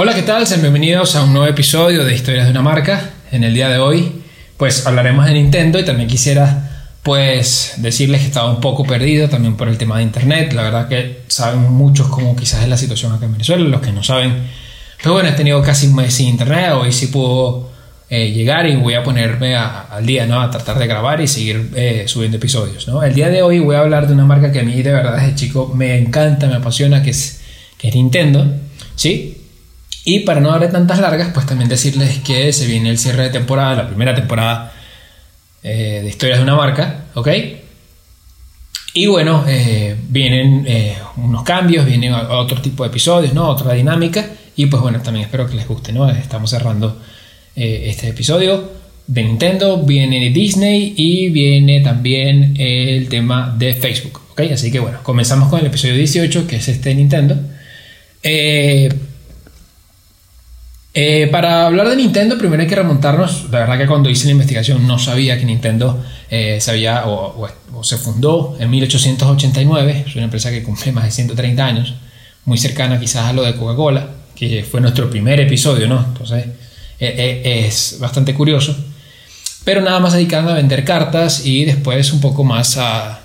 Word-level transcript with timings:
Hola, 0.00 0.14
¿qué 0.14 0.22
tal? 0.22 0.46
Sean 0.46 0.60
bienvenidos 0.60 1.16
a 1.16 1.24
un 1.24 1.32
nuevo 1.32 1.48
episodio 1.48 2.04
de 2.04 2.14
Historias 2.14 2.44
de 2.44 2.52
una 2.52 2.62
marca. 2.62 3.10
En 3.32 3.42
el 3.42 3.52
día 3.52 3.68
de 3.68 3.78
hoy, 3.78 4.22
pues 4.56 4.86
hablaremos 4.86 5.26
de 5.26 5.32
Nintendo 5.32 5.80
y 5.80 5.84
también 5.84 6.08
quisiera, 6.08 6.86
pues, 7.02 7.74
decirles 7.78 8.20
que 8.20 8.28
estaba 8.28 8.48
un 8.48 8.60
poco 8.60 8.84
perdido 8.84 9.28
también 9.28 9.56
por 9.56 9.66
el 9.66 9.76
tema 9.76 9.96
de 9.96 10.04
Internet. 10.04 10.52
La 10.52 10.62
verdad 10.62 10.86
que 10.86 11.22
saben 11.26 11.72
muchos 11.72 12.06
cómo 12.06 12.36
quizás 12.36 12.62
es 12.62 12.68
la 12.68 12.76
situación 12.76 13.12
acá 13.12 13.26
en 13.26 13.32
Venezuela, 13.32 13.64
los 13.64 13.80
que 13.80 13.90
no 13.90 14.04
saben. 14.04 14.34
Pero 14.98 15.14
bueno, 15.14 15.30
he 15.30 15.32
tenido 15.32 15.60
casi 15.62 15.88
un 15.88 15.96
mes 15.96 16.14
sin 16.14 16.28
Internet, 16.28 16.74
hoy 16.74 16.92
sí 16.92 17.08
puedo 17.08 17.68
eh, 18.08 18.30
llegar 18.30 18.68
y 18.68 18.76
voy 18.76 18.94
a 18.94 19.02
ponerme 19.02 19.56
al 19.56 20.06
día, 20.06 20.26
¿no? 20.26 20.40
A 20.40 20.48
tratar 20.48 20.78
de 20.78 20.86
grabar 20.86 21.20
y 21.20 21.26
seguir 21.26 21.72
eh, 21.74 22.04
subiendo 22.06 22.36
episodios, 22.36 22.86
¿no? 22.86 23.02
El 23.02 23.14
día 23.14 23.30
de 23.30 23.42
hoy 23.42 23.58
voy 23.58 23.74
a 23.74 23.80
hablar 23.80 24.06
de 24.06 24.12
una 24.12 24.24
marca 24.24 24.52
que 24.52 24.60
a 24.60 24.62
mí 24.62 24.80
de 24.80 24.92
verdad 24.92 25.16
desde 25.16 25.34
chico 25.34 25.72
me 25.74 25.98
encanta, 25.98 26.46
me 26.46 26.54
apasiona, 26.54 27.02
que 27.02 27.10
es, 27.10 27.40
que 27.76 27.88
es 27.88 27.96
Nintendo, 27.96 28.46
¿sí? 28.94 29.37
Y 30.10 30.20
para 30.20 30.40
no 30.40 30.48
darle 30.48 30.68
tantas 30.68 31.00
largas, 31.00 31.32
pues 31.34 31.44
también 31.44 31.68
decirles 31.68 32.20
que 32.20 32.50
se 32.54 32.64
viene 32.64 32.88
el 32.88 32.96
cierre 32.96 33.24
de 33.24 33.28
temporada, 33.28 33.74
la 33.74 33.86
primera 33.86 34.14
temporada 34.14 34.72
eh, 35.62 36.00
de 36.02 36.08
historias 36.08 36.38
de 36.38 36.44
una 36.44 36.56
marca, 36.56 37.04
¿ok? 37.12 37.28
Y 38.94 39.06
bueno, 39.06 39.44
eh, 39.46 39.94
vienen 40.08 40.64
eh, 40.66 40.96
unos 41.18 41.42
cambios, 41.42 41.84
vienen 41.84 42.14
otro 42.14 42.58
tipo 42.62 42.84
de 42.84 42.88
episodios, 42.88 43.34
¿no? 43.34 43.50
Otra 43.50 43.74
dinámica. 43.74 44.30
Y 44.56 44.64
pues 44.64 44.80
bueno, 44.80 45.02
también 45.02 45.26
espero 45.26 45.46
que 45.46 45.56
les 45.56 45.68
guste, 45.68 45.92
¿no? 45.92 46.08
Estamos 46.08 46.48
cerrando 46.48 47.02
este 47.54 48.08
episodio 48.08 48.66
de 49.06 49.24
Nintendo, 49.24 49.82
viene 49.82 50.30
Disney 50.30 50.94
y 50.96 51.28
viene 51.28 51.82
también 51.82 52.54
el 52.58 53.10
tema 53.10 53.54
de 53.58 53.74
Facebook, 53.74 54.22
¿ok? 54.30 54.40
Así 54.54 54.72
que 54.72 54.80
bueno, 54.80 55.00
comenzamos 55.02 55.50
con 55.50 55.60
el 55.60 55.66
episodio 55.66 55.96
18, 55.96 56.46
que 56.46 56.56
es 56.56 56.68
este 56.68 56.88
de 56.88 56.94
Nintendo. 56.94 57.36
Eh, 61.00 61.28
para 61.28 61.64
hablar 61.66 61.88
de 61.88 61.94
Nintendo, 61.94 62.36
primero 62.36 62.60
hay 62.60 62.68
que 62.68 62.74
remontarnos. 62.74 63.44
La 63.52 63.60
verdad 63.60 63.78
que 63.78 63.86
cuando 63.86 64.10
hice 64.10 64.24
la 64.24 64.32
investigación 64.32 64.84
no 64.84 64.98
sabía 64.98 65.38
que 65.38 65.44
Nintendo 65.44 66.02
eh, 66.28 66.58
o, 67.06 67.48
se 67.84 67.98
fundó 67.98 68.56
en 68.58 68.68
1889. 68.68 70.06
Es 70.08 70.16
una 70.16 70.24
empresa 70.24 70.50
que 70.50 70.64
cumple 70.64 70.90
más 70.90 71.04
de 71.04 71.12
130 71.12 71.64
años, 71.64 71.94
muy 72.46 72.58
cercana 72.58 72.98
quizás 72.98 73.26
a 73.26 73.32
lo 73.32 73.42
de 73.42 73.54
Coca-Cola, 73.54 74.08
que 74.34 74.64
fue 74.64 74.80
nuestro 74.80 75.08
primer 75.08 75.38
episodio, 75.38 75.86
¿no? 75.86 76.04
Entonces 76.04 76.46
eh, 76.98 77.64
es 77.68 77.98
bastante 78.00 78.34
curioso. 78.34 78.76
Pero 79.62 79.80
nada 79.82 80.00
más 80.00 80.14
dedicando 80.14 80.50
a 80.50 80.54
vender 80.54 80.84
cartas 80.84 81.46
y 81.46 81.64
después 81.64 82.12
un 82.12 82.20
poco 82.20 82.42
más 82.42 82.76
a, 82.76 83.20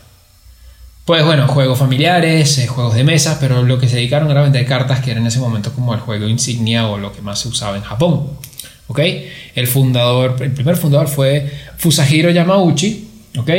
pues 1.05 1.25
bueno, 1.25 1.47
juegos 1.47 1.77
familiares, 1.77 2.57
eh, 2.59 2.67
juegos 2.67 2.95
de 2.95 3.03
mesa, 3.03 3.37
pero 3.39 3.63
lo 3.63 3.77
que 3.77 3.89
se 3.89 3.97
dedicaron 3.97 4.31
era 4.31 4.41
vender 4.41 4.65
cartas 4.65 5.01
que 5.01 5.11
era 5.11 5.19
en 5.19 5.27
ese 5.27 5.39
momento 5.39 5.73
como 5.73 5.93
el 5.93 5.99
juego 5.99 6.27
insignia 6.27 6.87
o 6.87 6.97
lo 6.97 7.11
que 7.11 7.21
más 7.21 7.39
se 7.39 7.49
usaba 7.49 7.75
en 7.75 7.83
Japón. 7.83 8.29
¿Ok? 8.87 8.99
El 9.55 9.67
fundador, 9.67 10.35
el 10.41 10.51
primer 10.51 10.77
fundador 10.77 11.07
fue 11.07 11.51
Fusahiro 11.77 12.29
Yamauchi. 12.29 13.09
¿Ok? 13.37 13.49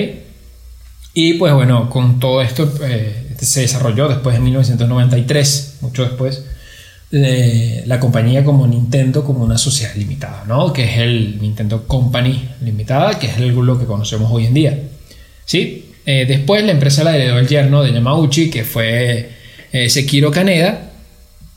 Y 1.12 1.34
pues 1.34 1.52
bueno, 1.52 1.90
con 1.90 2.18
todo 2.18 2.40
esto 2.40 2.72
eh, 2.82 3.34
se 3.38 3.60
desarrolló 3.60 4.08
después 4.08 4.34
de 4.34 4.40
1993, 4.40 5.78
mucho 5.82 6.02
después, 6.02 6.44
la 7.10 8.00
compañía 8.00 8.44
como 8.44 8.66
Nintendo 8.66 9.22
como 9.22 9.44
una 9.44 9.56
sociedad 9.56 9.94
limitada, 9.94 10.44
¿no? 10.48 10.72
Que 10.72 10.82
es 10.84 10.98
el 10.98 11.40
Nintendo 11.40 11.86
Company 11.86 12.48
Limitada, 12.62 13.18
que 13.20 13.28
es 13.28 13.38
lo 13.38 13.78
que 13.78 13.84
conocemos 13.84 14.32
hoy 14.32 14.46
en 14.46 14.54
día. 14.54 14.82
¿Sí? 15.44 15.93
Eh, 16.06 16.24
después 16.26 16.64
la 16.64 16.72
empresa 16.72 17.04
la 17.04 17.16
heredó 17.16 17.38
el 17.38 17.48
yerno 17.48 17.82
de 17.82 17.92
Yamauchi, 17.92 18.50
que 18.50 18.64
fue 18.64 19.30
eh, 19.72 19.88
Sekiro 19.88 20.30
Kaneda. 20.30 20.90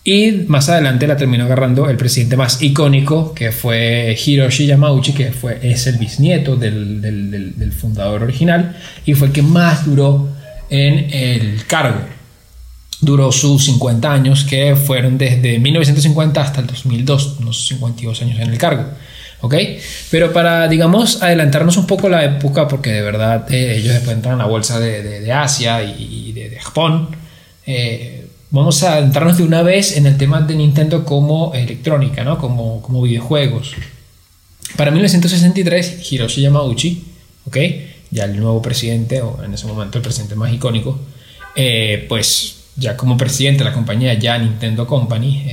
Y 0.03 0.31
más 0.47 0.69
adelante 0.69 1.05
la 1.05 1.17
terminó 1.17 1.43
agarrando 1.43 1.89
el 1.89 1.97
presidente 1.97 2.37
más 2.37 2.61
icónico, 2.61 3.33
que 3.33 3.51
fue 3.51 4.17
Hiroshi 4.25 4.65
Yamauchi, 4.65 5.11
que 5.11 5.33
fue, 5.33 5.59
es 5.61 5.85
el 5.87 5.97
bisnieto 5.97 6.55
del, 6.55 7.01
del 7.01 7.71
fundador 7.73 8.23
original 8.23 8.77
y 9.05 9.15
fue 9.15 9.27
el 9.27 9.33
que 9.33 9.41
más 9.41 9.85
duró 9.85 10.29
en 10.69 11.13
el 11.13 11.65
cargo. 11.65 11.99
Duró 13.01 13.31
sus 13.31 13.65
50 13.65 14.11
años, 14.11 14.43
que 14.43 14.75
fueron 14.75 15.17
desde 15.17 15.59
1950 15.59 16.41
hasta 16.41 16.61
el 16.61 16.67
2002, 16.67 17.37
unos 17.41 17.67
52 17.67 18.21
años 18.21 18.39
en 18.39 18.49
el 18.49 18.57
cargo. 18.57 18.85
¿Ok? 19.41 19.55
Pero 20.09 20.33
para, 20.33 20.67
digamos, 20.67 21.21
adelantarnos 21.21 21.77
un 21.77 21.87
poco 21.87 22.09
la 22.09 22.23
época, 22.23 22.67
porque 22.67 22.91
de 22.91 23.01
verdad 23.01 23.51
eh, 23.51 23.77
ellos 23.77 23.93
después 23.93 24.15
entran 24.15 24.35
a 24.35 24.37
la 24.43 24.45
bolsa 24.45 24.79
de, 24.79 25.31
Asia 25.31 25.83
y, 25.83 26.31
de, 26.33 26.57
Japón, 26.59 27.09
eh, 27.65 28.25
vamos 28.49 28.83
a 28.83 28.95
adentrarnos 28.95 29.37
de 29.37 29.43
una 29.43 29.61
vez 29.61 29.97
en 29.97 30.05
el 30.05 30.17
tema 30.17 30.41
de 30.41 30.55
Nintendo 30.55 31.05
como 31.05 31.53
electrónica, 31.53 32.23
¿no? 32.23 32.37
Como, 32.37 32.81
como 32.81 33.01
videojuegos. 33.01 33.73
Para 34.75 34.91
1963, 34.91 36.11
Hiroshi 36.11 36.41
Yamauchi, 36.41 37.03
¿ok? 37.45 37.57
Ya 38.09 38.25
el 38.25 38.39
nuevo 38.39 38.61
presidente, 38.61 39.21
o 39.21 39.43
en 39.43 39.53
ese 39.53 39.67
momento 39.67 39.97
el 39.97 40.01
presidente 40.01 40.35
más 40.35 40.51
icónico, 40.53 40.99
eh, 41.55 42.05
pues 42.07 42.55
ya 42.75 42.95
como 42.95 43.17
presidente 43.17 43.63
de 43.63 43.69
la 43.69 43.73
compañía, 43.73 44.13
ya 44.13 44.37
Nintendo 44.37 44.85
Company, 44.87 45.43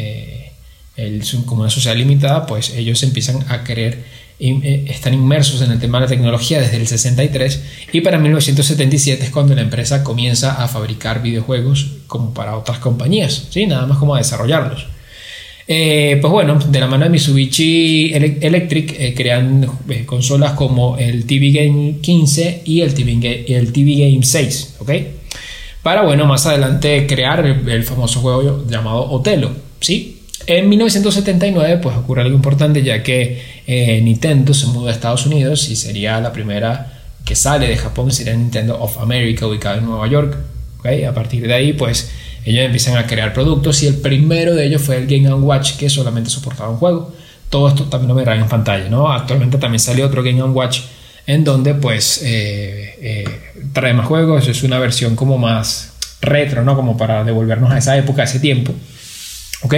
como 1.44 1.62
una 1.62 1.70
sociedad 1.70 1.96
limitada, 1.96 2.46
pues 2.46 2.70
ellos 2.74 3.02
empiezan 3.02 3.44
a 3.48 3.64
querer, 3.64 4.04
eh, 4.38 4.84
están 4.88 5.14
inmersos 5.14 5.60
en 5.62 5.72
el 5.72 5.80
tema 5.80 5.98
de 5.98 6.04
la 6.04 6.08
tecnología 6.08 6.60
desde 6.60 6.76
el 6.76 6.86
63 6.86 7.62
y 7.92 8.00
para 8.00 8.18
1977 8.18 9.24
es 9.24 9.30
cuando 9.30 9.54
la 9.54 9.62
empresa 9.62 10.04
comienza 10.04 10.62
a 10.62 10.68
fabricar 10.68 11.22
videojuegos 11.22 11.88
como 12.06 12.32
para 12.32 12.56
otras 12.56 12.78
compañías, 12.78 13.48
¿sí? 13.50 13.66
nada 13.66 13.86
más 13.86 13.98
como 13.98 14.14
a 14.14 14.18
desarrollarlos. 14.18 14.86
Eh, 15.66 16.18
pues 16.20 16.30
bueno, 16.30 16.58
de 16.58 16.78
la 16.78 16.86
mano 16.86 17.04
de 17.04 17.10
Mitsubishi 17.10 18.12
Electric 18.12 18.96
eh, 18.98 19.14
crean 19.16 19.66
consolas 20.04 20.52
como 20.52 20.98
el 20.98 21.24
TV 21.24 21.50
Game 21.50 21.96
15 22.02 22.62
y 22.66 22.82
el 22.82 22.92
TV, 22.92 23.46
el 23.48 23.72
TV 23.72 24.10
Game 24.10 24.22
6, 24.22 24.76
¿ok? 24.80 24.90
Para, 25.82 26.02
bueno, 26.02 26.26
más 26.26 26.46
adelante 26.46 27.06
crear 27.06 27.44
el, 27.44 27.66
el 27.68 27.82
famoso 27.82 28.20
juego 28.20 28.64
llamado 28.68 29.10
Otelo, 29.10 29.52
¿sí? 29.80 30.13
En 30.46 30.68
1979 30.68 31.78
pues 31.82 31.96
ocurre 31.96 32.22
algo 32.22 32.34
importante 32.34 32.82
ya 32.82 33.02
que 33.02 33.42
eh, 33.66 34.00
Nintendo 34.02 34.52
se 34.52 34.66
muda 34.66 34.90
a 34.90 34.94
Estados 34.94 35.26
Unidos 35.26 35.68
y 35.70 35.76
sería 35.76 36.20
la 36.20 36.32
primera 36.32 37.00
que 37.24 37.34
sale 37.34 37.66
de 37.68 37.76
Japón, 37.76 38.12
sería 38.12 38.34
Nintendo 38.34 38.78
of 38.78 38.98
America 38.98 39.46
ubicado 39.46 39.78
en 39.78 39.86
Nueva 39.86 40.06
York. 40.06 40.36
¿okay? 40.78 41.04
A 41.04 41.14
partir 41.14 41.46
de 41.46 41.54
ahí 41.54 41.72
pues 41.72 42.10
ellos 42.44 42.64
empiezan 42.64 42.98
a 42.98 43.06
crear 43.06 43.32
productos 43.32 43.82
y 43.82 43.86
el 43.86 43.96
primero 43.96 44.54
de 44.54 44.66
ellos 44.66 44.82
fue 44.82 44.98
el 44.98 45.06
Game 45.06 45.32
Watch 45.32 45.76
que 45.76 45.88
solamente 45.88 46.28
soportaba 46.28 46.68
un 46.70 46.76
juego. 46.76 47.12
Todo 47.48 47.68
esto 47.68 47.84
también 47.84 48.08
lo 48.08 48.14
verán 48.14 48.40
en 48.40 48.48
pantalla, 48.48 48.88
¿no? 48.90 49.10
Actualmente 49.10 49.56
también 49.56 49.80
sale 49.80 50.04
otro 50.04 50.22
Game 50.22 50.42
Watch 50.42 50.80
en 51.26 51.42
donde 51.42 51.74
pues 51.74 52.20
eh, 52.22 52.98
eh, 53.00 53.24
trae 53.72 53.94
más 53.94 54.06
juegos, 54.06 54.46
es 54.46 54.62
una 54.62 54.78
versión 54.78 55.16
como 55.16 55.38
más 55.38 55.94
retro, 56.20 56.64
¿no? 56.64 56.76
Como 56.76 56.98
para 56.98 57.24
devolvernos 57.24 57.70
a 57.70 57.78
esa 57.78 57.96
época, 57.96 58.22
a 58.22 58.24
ese 58.26 58.40
tiempo. 58.40 58.74
¿Ok? 59.64 59.74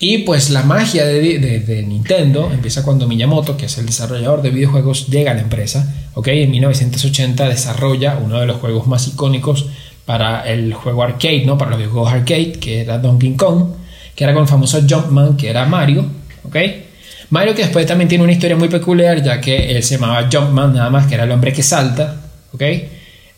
Y 0.00 0.18
pues 0.18 0.48
la 0.50 0.62
magia 0.62 1.04
de, 1.04 1.84
Nintendo 1.86 2.50
empieza 2.52 2.82
cuando 2.82 3.06
Miyamoto, 3.06 3.56
que 3.56 3.66
es 3.66 3.76
el 3.76 3.86
desarrollador 3.86 4.40
de 4.40 4.50
videojuegos, 4.50 5.08
llega 5.08 5.32
a 5.32 5.34
la 5.34 5.42
empresa. 5.42 5.94
¿Ok? 6.14 6.28
En 6.28 6.50
1980 6.50 7.48
desarrolla 7.48 8.18
uno 8.22 8.40
de 8.40 8.46
los 8.46 8.56
juegos 8.56 8.86
más 8.86 9.06
icónicos 9.06 9.66
para 10.06 10.48
el 10.48 10.72
juego 10.72 11.02
arcade, 11.02 11.44
¿no? 11.44 11.58
Para 11.58 11.72
los 11.72 11.78
videojuegos 11.78 12.12
arcade, 12.12 12.52
que 12.52 12.80
era 12.80 12.98
Donkey 12.98 13.36
Kong, 13.36 13.74
que 14.16 14.24
era 14.24 14.32
con 14.32 14.42
el 14.42 14.48
famoso 14.48 14.80
Jumpman, 14.88 15.36
que 15.36 15.50
era 15.50 15.66
Mario. 15.66 16.06
¿Ok? 16.44 16.56
Mario 17.30 17.54
que 17.54 17.62
después 17.62 17.84
también 17.84 18.08
tiene 18.08 18.24
una 18.24 18.32
historia 18.32 18.56
muy 18.56 18.68
peculiar, 18.68 19.22
ya 19.22 19.38
que 19.40 19.70
él 19.70 19.82
se 19.82 19.96
llamaba 19.96 20.26
Jumpman 20.32 20.72
nada 20.72 20.88
más, 20.88 21.06
que 21.06 21.16
era 21.16 21.24
el 21.24 21.30
hombre 21.30 21.52
que 21.52 21.62
salta. 21.62 22.16
¿Ok? 22.54 22.62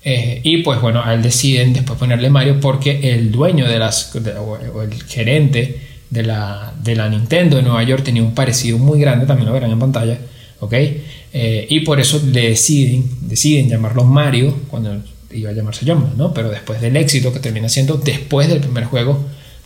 Eh, 0.03 0.41
y 0.45 0.59
pues 0.59 0.81
bueno, 0.81 1.03
a 1.05 1.13
él 1.13 1.23
deciden 1.23 1.73
después 1.73 1.99
ponerle 1.99 2.31
Mario 2.31 2.59
porque 2.61 3.13
el 3.13 3.31
dueño 3.31 3.69
de 3.69 3.79
las, 3.79 4.15
o 4.39 4.83
el 4.83 5.03
gerente 5.03 5.90
de 6.11 6.23
la, 6.23 6.73
de 6.83 6.97
la 6.97 7.09
Nintendo 7.09 7.57
de 7.57 7.63
Nueva 7.63 7.83
York 7.83 8.03
tenía 8.05 8.23
un 8.23 8.35
parecido 8.35 8.79
muy 8.79 9.01
grande, 9.01 9.27
también 9.27 9.47
lo 9.47 9.53
verán 9.53 9.71
en 9.71 9.79
pantalla, 9.79 10.19
¿ok? 10.61 10.73
Eh, 11.33 11.67
y 11.71 11.81
por 11.81 12.01
eso 12.01 12.19
deciden, 12.19 13.09
deciden 13.23 13.69
llamarlo 13.69 14.05
Mario 14.05 14.55
cuando 14.69 15.03
iba 15.33 15.51
a 15.51 15.53
llamarse 15.53 15.85
John, 15.87 16.15
¿no? 16.17 16.35
Pero 16.35 16.51
después 16.51 16.81
del 16.81 16.97
éxito 16.97 17.33
que 17.33 17.39
termina 17.39 17.69
siendo 17.69 17.95
después 17.95 18.49
del 18.49 18.61
primer 18.61 18.85
juego 18.85 19.25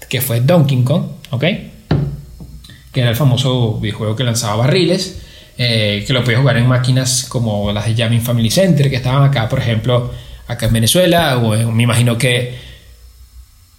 que 0.08 0.20
fue 0.20 0.40
Donkey 0.40 0.82
Kong. 0.84 1.04
Que 1.40 3.00
era 3.00 3.10
el 3.10 3.16
famoso 3.16 3.80
videojuego 3.80 4.14
que 4.14 4.22
lanzaba 4.22 4.56
barriles 4.56 5.18
eh, 5.56 6.02
que 6.06 6.12
lo 6.12 6.24
podías 6.24 6.40
jugar 6.40 6.56
en 6.56 6.66
máquinas 6.66 7.26
como 7.28 7.70
las 7.72 7.86
de 7.86 7.94
Jamming 7.94 8.20
Family 8.20 8.50
Center, 8.50 8.90
que 8.90 8.96
estaban 8.96 9.22
acá, 9.22 9.48
por 9.48 9.60
ejemplo, 9.60 10.12
acá 10.48 10.66
en 10.66 10.72
Venezuela, 10.72 11.38
o 11.38 11.70
me 11.70 11.84
imagino 11.84 12.18
que, 12.18 12.58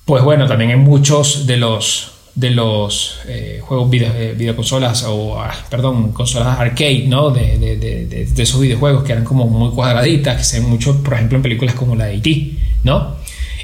pues 0.05 0.23
bueno, 0.23 0.47
también 0.47 0.71
en 0.71 0.79
muchos 0.79 1.45
de 1.45 1.57
los 1.57 2.14
de 2.35 2.49
los 2.49 3.19
eh, 3.27 3.61
juegos 3.63 3.89
video, 3.89 4.13
eh, 4.13 4.33
videoconsolas 4.37 5.03
o 5.07 5.39
ah, 5.39 5.55
perdón 5.69 6.11
consolas 6.11 6.59
arcade 6.59 7.05
no 7.07 7.31
de, 7.31 7.57
de, 7.57 7.77
de, 7.77 8.43
esos 8.43 8.59
videojuegos 8.59 9.05
que 9.05 9.13
eran 9.13 9.23
como 9.23 9.47
muy 9.47 9.71
cuadraditas 9.73 10.37
que 10.37 10.43
se 10.43 10.59
ven 10.59 10.69
mucho 10.69 11.01
por 11.01 11.13
ejemplo 11.13 11.37
en 11.37 11.43
películas 11.43 11.75
como 11.75 11.95
la 11.95 12.05
de 12.05 12.15
E.T. 12.15 12.57
no 12.83 13.15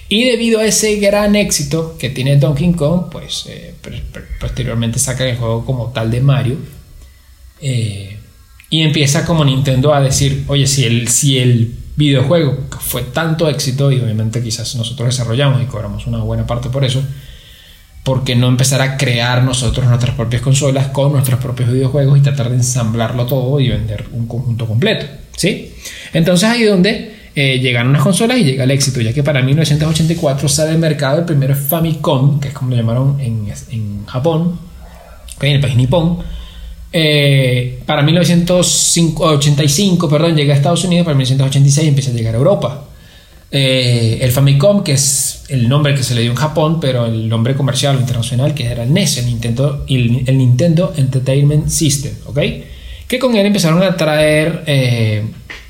Y 0.07 0.23
debido 0.23 0.61
a 0.61 0.65
ese 0.65 0.95
gran 0.97 1.35
éxito 1.35 1.97
que 1.99 2.09
tiene 2.09 2.37
Donkey 2.37 2.71
Kong, 2.73 3.07
pues 3.11 3.45
eh, 3.49 3.73
posteriormente 4.39 4.99
saca 4.99 5.27
el 5.27 5.37
juego 5.37 5.65
como 5.65 5.91
tal 5.91 6.09
de 6.09 6.21
Mario. 6.21 6.57
Y 8.71 8.81
empieza 8.81 9.25
como 9.25 9.43
Nintendo 9.43 9.93
a 9.93 9.99
decir, 10.01 10.45
oye, 10.47 10.65
si 10.65 10.85
el, 10.85 11.09
si 11.09 11.37
el 11.37 11.75
videojuego 11.97 12.57
fue 12.79 13.03
tanto 13.03 13.49
éxito, 13.49 13.91
y 13.91 13.99
obviamente 13.99 14.41
quizás 14.41 14.75
nosotros 14.75 15.09
desarrollamos 15.09 15.61
y 15.61 15.65
cobramos 15.65 16.07
una 16.07 16.19
buena 16.19 16.47
parte 16.47 16.69
por 16.69 16.85
eso, 16.85 17.03
¿por 18.03 18.23
qué 18.23 18.35
no 18.35 18.47
empezar 18.47 18.81
a 18.81 18.97
crear 18.97 19.43
nosotros 19.43 19.85
nuestras 19.85 20.15
propias 20.15 20.41
consolas 20.41 20.87
con 20.87 21.13
nuestros 21.13 21.39
propios 21.39 21.71
videojuegos 21.71 22.17
y 22.17 22.21
tratar 22.21 22.49
de 22.49 22.55
ensamblarlo 22.55 23.25
todo 23.25 23.59
y 23.59 23.69
vender 23.69 24.05
un 24.11 24.27
conjunto 24.27 24.65
completo? 24.65 25.05
¿Sí? 25.35 25.73
Entonces 26.13 26.49
ahí 26.49 26.63
donde 26.63 27.15
eh, 27.35 27.59
llegan 27.59 27.87
unas 27.87 28.01
consolas 28.01 28.37
y 28.37 28.43
llega 28.43 28.65
el 28.65 28.71
éxito, 28.71 29.01
ya 29.01 29.13
que 29.13 29.23
para 29.23 29.41
1984 29.41 30.49
sale 30.49 30.71
al 30.71 30.79
mercado 30.79 31.19
el 31.19 31.25
primer 31.25 31.55
Famicom, 31.55 32.39
que 32.39 32.49
es 32.49 32.53
como 32.53 32.71
lo 32.71 32.77
llamaron 32.77 33.19
en, 33.21 33.51
en 33.69 34.05
Japón, 34.05 34.59
en 35.39 35.55
el 35.55 35.61
país 35.61 35.75
nipón. 35.75 36.19
Eh, 36.93 37.79
para 37.85 38.01
1985, 38.01 40.09
perdón, 40.09 40.35
llega 40.35 40.53
a 40.53 40.57
Estados 40.57 40.83
Unidos, 40.83 41.05
para 41.05 41.15
1986 41.15 41.87
empieza 41.87 42.11
a 42.11 42.13
llegar 42.13 42.35
a 42.35 42.37
Europa. 42.37 42.83
Eh, 43.49 44.19
el 44.21 44.31
Famicom, 44.31 44.83
que 44.83 44.91
es 44.93 45.30
el 45.51 45.69
nombre 45.69 45.93
que 45.93 46.03
se 46.03 46.15
le 46.15 46.21
dio 46.21 46.31
en 46.31 46.37
Japón, 46.37 46.79
pero 46.79 47.05
el 47.05 47.29
nombre 47.29 47.55
comercial 47.55 47.99
internacional, 47.99 48.53
que 48.53 48.65
era 48.65 48.83
el 48.83 48.93
NES, 48.93 49.17
el 49.17 49.25
Nintendo, 49.27 49.85
el, 49.87 50.37
Nintendo 50.37 50.93
Entertainment 50.97 51.67
System, 51.67 52.13
¿ok? 52.25 52.39
Que 53.07 53.19
con 53.19 53.35
él 53.35 53.45
empezaron 53.45 53.83
a 53.83 53.97
traer 53.97 54.63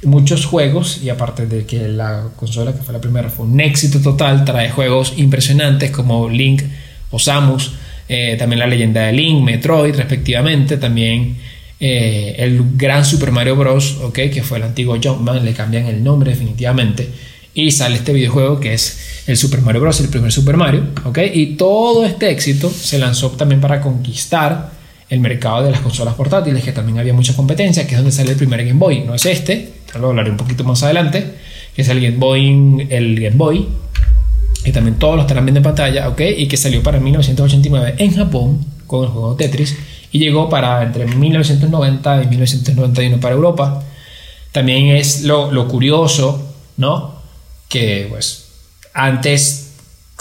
muchos 0.03 0.45
juegos 0.45 1.01
y 1.03 1.09
aparte 1.09 1.45
de 1.45 1.65
que 1.65 1.87
la 1.87 2.29
consola 2.35 2.73
que 2.73 2.81
fue 2.81 2.93
la 2.93 3.01
primera 3.01 3.29
fue 3.29 3.45
un 3.45 3.59
éxito 3.59 3.99
total, 3.99 4.45
trae 4.45 4.69
juegos 4.69 5.13
impresionantes 5.17 5.91
como 5.91 6.29
Link 6.29 6.63
o 7.11 7.19
Samus, 7.19 7.73
eh, 8.09 8.35
también 8.37 8.59
la 8.59 8.67
leyenda 8.67 9.03
de 9.03 9.13
Link, 9.13 9.43
Metroid 9.43 9.95
respectivamente, 9.95 10.77
también 10.77 11.37
eh, 11.79 12.35
el 12.37 12.61
gran 12.75 13.05
Super 13.05 13.31
Mario 13.31 13.55
Bros, 13.55 13.97
okay, 14.03 14.29
que 14.29 14.43
fue 14.43 14.57
el 14.57 14.63
antiguo 14.63 14.97
Jumpman, 15.01 15.45
le 15.45 15.53
cambian 15.53 15.85
el 15.85 16.03
nombre 16.03 16.31
definitivamente 16.31 17.09
y 17.53 17.71
sale 17.71 17.95
este 17.95 18.13
videojuego 18.13 18.59
que 18.59 18.73
es 18.73 19.23
el 19.27 19.37
Super 19.37 19.61
Mario 19.61 19.81
Bros, 19.81 19.99
el 19.99 20.09
primer 20.09 20.31
Super 20.31 20.57
Mario, 20.57 20.85
okay, 21.05 21.31
y 21.33 21.55
todo 21.55 22.05
este 22.05 22.29
éxito 22.29 22.69
se 22.69 22.97
lanzó 22.97 23.31
también 23.31 23.61
para 23.61 23.81
conquistar 23.81 24.71
el 25.09 25.19
mercado 25.19 25.63
de 25.63 25.71
las 25.71 25.81
consolas 25.81 26.13
portátiles, 26.13 26.63
que 26.63 26.71
también 26.71 26.97
había 26.97 27.13
mucha 27.13 27.35
competencia, 27.35 27.85
que 27.85 27.95
es 27.95 27.97
donde 27.97 28.13
sale 28.13 28.31
el 28.31 28.37
primer 28.37 28.65
Game 28.65 28.79
Boy, 28.79 29.01
no 29.01 29.13
es 29.13 29.25
este, 29.25 29.73
lo 29.99 30.09
hablaré 30.09 30.31
un 30.31 30.37
poquito 30.37 30.63
más 30.63 30.81
adelante, 30.83 31.35
que 31.75 31.81
es 31.81 31.89
el 31.89 31.99
Game 31.99 32.17
Boy, 32.17 32.87
el 32.89 33.19
Game 33.19 33.35
Boy, 33.35 33.67
y 34.63 34.71
también 34.71 34.97
todos 34.97 35.15
los 35.15 35.23
estarán 35.23 35.45
viendo 35.45 35.59
en 35.59 35.63
pantalla, 35.63 36.07
¿ok? 36.07 36.21
Y 36.37 36.47
que 36.47 36.55
salió 36.55 36.81
para 36.83 36.99
1989 36.99 37.95
en 37.97 38.15
Japón 38.15 38.65
con 38.87 39.03
el 39.03 39.09
juego 39.09 39.35
Tetris 39.35 39.75
y 40.11 40.19
llegó 40.19 40.49
para 40.49 40.83
entre 40.83 41.05
1990 41.07 42.23
y 42.23 42.27
1991 42.27 43.19
para 43.19 43.35
Europa. 43.35 43.83
También 44.51 44.87
es 44.95 45.23
lo, 45.23 45.51
lo 45.51 45.67
curioso, 45.67 46.53
¿no? 46.77 47.20
Que 47.71 48.07
pues 48.09 48.49
antes 48.93 49.71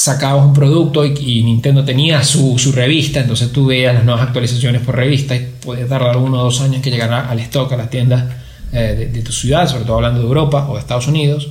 sacabas 0.00 0.46
un 0.46 0.54
producto 0.54 1.04
y, 1.04 1.42
Nintendo 1.42 1.84
tenía 1.84 2.24
su, 2.24 2.58
su, 2.58 2.72
revista, 2.72 3.20
entonces 3.20 3.52
tú 3.52 3.66
veías 3.66 3.94
las 3.94 4.04
nuevas 4.04 4.22
actualizaciones 4.22 4.82
por 4.82 4.96
revista 4.96 5.36
y 5.36 5.46
podía 5.62 5.86
tardar 5.86 6.16
uno 6.16 6.40
o 6.40 6.44
dos 6.44 6.62
años 6.62 6.80
que 6.80 6.90
llegara 6.90 7.28
al 7.28 7.38
stock, 7.40 7.70
a 7.72 7.76
las 7.76 7.90
tiendas 7.90 8.24
eh, 8.72 9.10
de, 9.12 9.22
tu 9.22 9.32
ciudad, 9.32 9.68
sobre 9.68 9.84
todo 9.84 9.96
hablando 9.96 10.20
de 10.20 10.26
Europa 10.26 10.68
o 10.68 10.74
de 10.74 10.80
Estados 10.80 11.06
Unidos. 11.06 11.50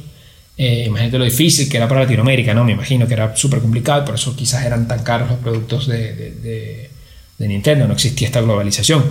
Eh, 0.57 0.85
imagínate 0.87 1.17
lo 1.17 1.25
difícil 1.25 1.69
que 1.69 1.77
era 1.77 1.87
para 1.87 2.01
Latinoamérica, 2.01 2.53
¿no? 2.53 2.63
Me 2.63 2.71
imagino 2.71 3.07
que 3.07 3.13
era 3.13 3.35
súper 3.35 3.59
complicado 3.59 4.03
por 4.03 4.15
eso 4.15 4.35
quizás 4.35 4.65
eran 4.65 4.87
tan 4.87 5.03
caros 5.03 5.29
los 5.29 5.39
productos 5.39 5.87
de, 5.87 6.89
de, 7.37 7.47
Nintendo, 7.47 7.87
no 7.87 7.93
existía 7.93 8.27
esta 8.27 8.41
globalización. 8.41 9.03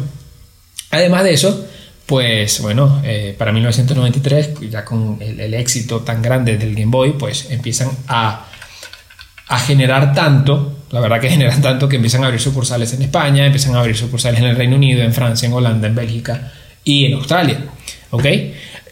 Además 0.90 1.24
de 1.24 1.32
eso, 1.32 1.66
pues 2.08 2.62
bueno, 2.62 3.02
eh, 3.04 3.34
para 3.36 3.52
1993, 3.52 4.70
ya 4.70 4.82
con 4.82 5.18
el, 5.20 5.52
éxito 5.52 6.00
tan 6.00 6.22
grande 6.22 6.56
del 6.56 6.74
Game 6.74 6.90
Boy, 6.90 7.12
pues 7.18 7.50
empiezan 7.50 7.90
a, 8.06 8.46
a 9.46 9.58
generar 9.58 10.14
tanto, 10.14 10.84
la 10.90 11.00
verdad 11.00 11.20
que 11.20 11.28
generan 11.36 11.60
tanto 11.60 11.86
que 11.86 11.96
empiezan 11.96 12.22
a 12.24 12.28
abrir 12.28 12.40
sucursales 12.40 12.94
en 12.94 13.02
España, 13.02 13.44
empiezan 13.44 13.76
a 13.76 13.80
abrir 13.80 13.94
sucursales 13.94 14.40
en 14.40 14.46
el 14.46 14.56
Reino 14.56 14.76
Unido, 14.76 15.02
en 15.02 15.12
Francia, 15.12 15.44
en 15.48 15.52
Holanda, 15.52 15.86
en 15.86 15.94
Bélgica 15.94 16.50
y 16.82 17.04
en 17.04 17.12
Australia. 17.12 17.66
¿Ok? 18.08 18.24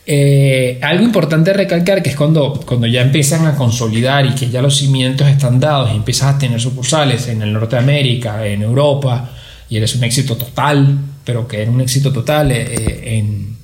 Eh, 0.04 0.78
algo 0.82 1.02
importante 1.02 1.54
recalcar 1.54 2.02
que 2.02 2.10
es 2.10 2.16
cuando, 2.16 2.60
cuando 2.66 2.86
ya 2.86 3.00
empiezan 3.00 3.46
a 3.46 3.54
consolidar 3.54 4.26
y 4.26 4.34
que 4.34 4.50
ya 4.50 4.60
los 4.60 4.76
cimientos 4.76 5.26
están 5.26 5.58
dados 5.58 5.90
y 5.90 5.96
empiezas 5.96 6.34
a 6.34 6.38
tener 6.38 6.60
sucursales 6.60 7.28
en 7.28 7.40
el 7.40 7.50
norte 7.50 7.76
de 7.76 7.82
América, 7.82 8.46
en 8.46 8.60
Europa, 8.60 9.30
y 9.68 9.76
eres 9.76 9.94
un 9.94 10.04
éxito 10.04 10.36
total, 10.36 10.98
pero 11.24 11.48
que 11.48 11.62
era 11.62 11.70
un 11.70 11.80
éxito 11.80 12.12
total 12.12 12.52
eh, 12.52 12.62
eh, 12.62 13.18
en, 13.18 13.56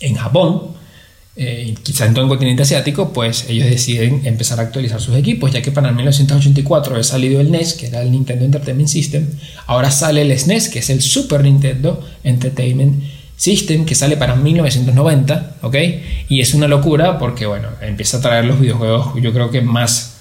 en, 0.00 0.14
Japón, 0.14 0.74
eh, 1.36 1.74
quizás 1.82 2.08
en 2.08 2.14
todo 2.14 2.24
el 2.24 2.28
continente 2.28 2.62
asiático, 2.62 3.12
pues 3.12 3.46
ellos 3.48 3.68
deciden 3.68 4.22
empezar 4.24 4.60
a 4.60 4.62
actualizar 4.62 5.00
sus 5.00 5.16
equipos, 5.16 5.52
ya 5.52 5.62
que 5.62 5.72
para 5.72 5.88
el 5.88 5.94
1984 5.94 6.94
había 6.94 7.04
salido 7.04 7.40
el 7.40 7.50
NES, 7.50 7.74
que 7.74 7.86
era 7.86 8.02
el 8.02 8.10
Nintendo 8.10 8.44
Entertainment 8.44 8.88
System, 8.88 9.26
ahora 9.66 9.90
sale 9.90 10.22
el 10.22 10.38
SNES, 10.38 10.68
que 10.68 10.78
es 10.80 10.90
el 10.90 11.02
Super 11.02 11.42
Nintendo 11.42 12.04
Entertainment 12.24 13.02
System 13.36 13.86
que 13.86 13.94
sale 13.94 14.16
para 14.16 14.34
1990, 14.34 15.58
¿ok? 15.62 15.76
Y 16.28 16.40
es 16.40 16.54
una 16.54 16.66
locura 16.66 17.18
porque, 17.18 17.46
bueno, 17.46 17.68
empieza 17.80 18.16
a 18.16 18.20
traer 18.20 18.44
los 18.44 18.58
videojuegos, 18.58 19.20
yo 19.22 19.32
creo 19.32 19.50
que 19.50 19.60
más 19.60 20.17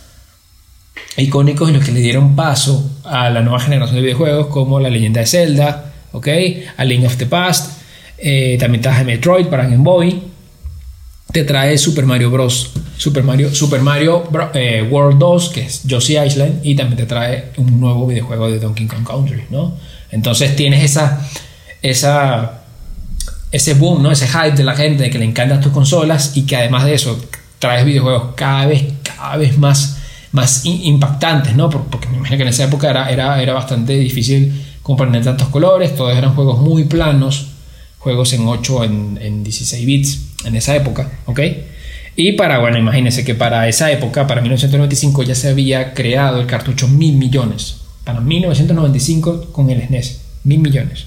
icónicos 1.18 1.70
y 1.70 1.74
los 1.74 1.84
que 1.84 1.92
le 1.92 2.00
dieron 2.00 2.36
paso 2.36 2.90
a 3.04 3.30
la 3.30 3.42
nueva 3.42 3.60
generación 3.60 3.96
de 3.96 4.02
videojuegos, 4.02 4.48
como 4.48 4.80
La 4.80 4.90
Leyenda 4.90 5.22
de 5.22 5.28
Zelda, 5.28 5.94
¿ok? 6.12 6.28
A 6.78 6.84
Link 6.86 7.06
of 7.06 7.18
the 7.18 7.26
Past, 7.26 7.82
eh, 8.18 8.58
también 8.60 8.82
trae 8.82 9.04
Metroid 9.04 9.48
para 9.48 9.64
Game 9.64 9.84
Boy, 9.84 10.22
te 11.32 11.44
trae 11.44 11.78
Super 11.78 12.06
Mario 12.06 12.32
Bros. 12.32 12.72
Super 12.98 13.24
Mario, 13.24 13.54
Super 13.54 13.82
Mario 13.82 14.24
eh, 14.54 14.88
World 14.90 15.20
2, 15.20 15.50
que 15.50 15.62
es 15.62 15.84
Yoshi 15.84 16.18
Island, 16.18 16.62
y 16.64 16.76
también 16.76 16.98
te 16.98 17.06
trae 17.06 17.52
un 17.58 17.80
nuevo 17.80 18.08
videojuego 18.08 18.50
de 18.50 18.60
Donkey 18.60 18.88
Kong 18.88 19.06
Country, 19.06 19.44
¿no? 19.52 19.78
Entonces 20.10 20.56
tienes 20.56 20.84
esa, 20.84 21.22
esa 21.82 22.64
ese 23.52 23.74
boom, 23.76 24.04
¿no? 24.04 24.12
ese 24.12 24.28
hype 24.28 24.52
de 24.56 24.64
la 24.64 24.76
gente 24.76 25.04
de 25.04 25.10
que 25.10 25.20
le 25.20 25.26
encantan 25.26 25.62
tus 25.62 25.72
consolas 25.72 26.36
y 26.36 26.46
que 26.46 26.56
además 26.56 26.86
de 26.86 26.94
eso 26.94 27.20
traes 27.60 27.86
videojuegos 27.86 28.36
cada 28.36 28.66
vez, 28.66 28.86
cada 29.04 29.38
vez 29.38 29.58
más, 29.58 29.97
más 30.32 30.66
impactantes, 30.66 31.56
¿no? 31.56 31.70
porque 31.70 32.08
me 32.10 32.18
imagino 32.18 32.38
que 32.38 32.44
en 32.44 32.50
esa 32.50 32.66
época 32.66 32.90
era, 32.90 33.10
era, 33.10 33.42
era 33.42 33.54
bastante 33.54 33.98
difícil 33.98 34.54
comprender 34.82 35.24
tantos 35.24 35.48
colores, 35.50 35.96
todos 35.96 36.16
eran 36.16 36.36
juegos 36.36 36.60
muy 36.60 36.86
planos, 36.86 37.48
juegos 38.00 38.34
en 38.34 38.48
8 38.48 38.84
en, 38.84 39.20
en 39.22 39.44
16 39.44 39.86
bits 39.86 40.22
en 40.46 40.56
esa 40.56 40.76
época, 40.76 41.12
¿ok? 41.26 41.40
Y 42.20 42.32
para, 42.32 42.58
bueno, 42.58 42.80
imagínense 42.80 43.24
que 43.24 43.36
para 43.36 43.68
esa 43.68 43.92
época, 43.92 44.26
para 44.26 44.42
1995, 44.42 45.22
ya 45.22 45.36
se 45.36 45.50
había 45.50 45.94
creado 45.94 46.42
el 46.42 46.48
cartucho 46.48 46.88
mil 46.88 47.16
millones. 47.16 47.78
Para 48.04 48.22
1995 48.22 49.52
con 49.52 49.70
el 49.70 49.86
SNES, 49.86 50.22
mil 50.44 50.60
millones. 50.60 51.06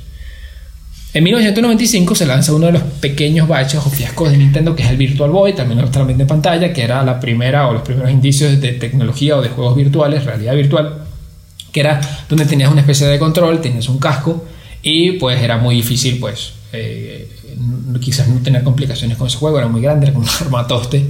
En 1.12 1.24
1995 1.24 2.14
se 2.14 2.24
lanza 2.24 2.52
uno 2.52 2.66
de 2.66 2.72
los 2.72 2.82
pequeños 2.82 3.48
baches 3.48 3.80
o 3.84 3.90
fiascos 3.90 4.30
de 4.30 4.36
Nintendo, 4.36 4.76
que 4.76 4.84
es 4.84 4.90
el 4.90 4.96
Virtual 4.96 5.30
Boy, 5.30 5.54
también 5.54 5.80
lo 5.80 6.06
viendo 6.06 6.22
en 6.22 6.28
pantalla, 6.28 6.72
que 6.72 6.82
era 6.82 7.02
la 7.02 7.18
primera 7.18 7.66
o 7.66 7.72
los 7.72 7.82
primeros 7.82 8.12
indicios 8.12 8.60
de 8.60 8.72
tecnología 8.74 9.36
o 9.36 9.42
de 9.42 9.48
juegos 9.48 9.74
virtuales, 9.74 10.24
realidad 10.24 10.54
virtual, 10.54 11.02
que 11.72 11.80
era 11.80 12.00
donde 12.28 12.46
tenías 12.46 12.70
una 12.70 12.82
especie 12.82 13.08
de 13.08 13.18
control, 13.18 13.60
tenías 13.60 13.88
un 13.88 13.98
casco 13.98 14.46
y 14.82 15.12
pues 15.12 15.42
era 15.42 15.58
muy 15.58 15.74
difícil, 15.74 16.18
pues 16.20 16.52
eh, 16.72 17.28
quizás 18.00 18.28
no 18.28 18.40
tener 18.40 18.62
complicaciones 18.62 19.18
con 19.18 19.26
ese 19.26 19.36
juego, 19.36 19.58
era 19.58 19.66
muy 19.66 19.82
grande, 19.82 20.06
era 20.06 20.14
como 20.14 20.26
un 20.26 20.32
armatoste 20.46 21.04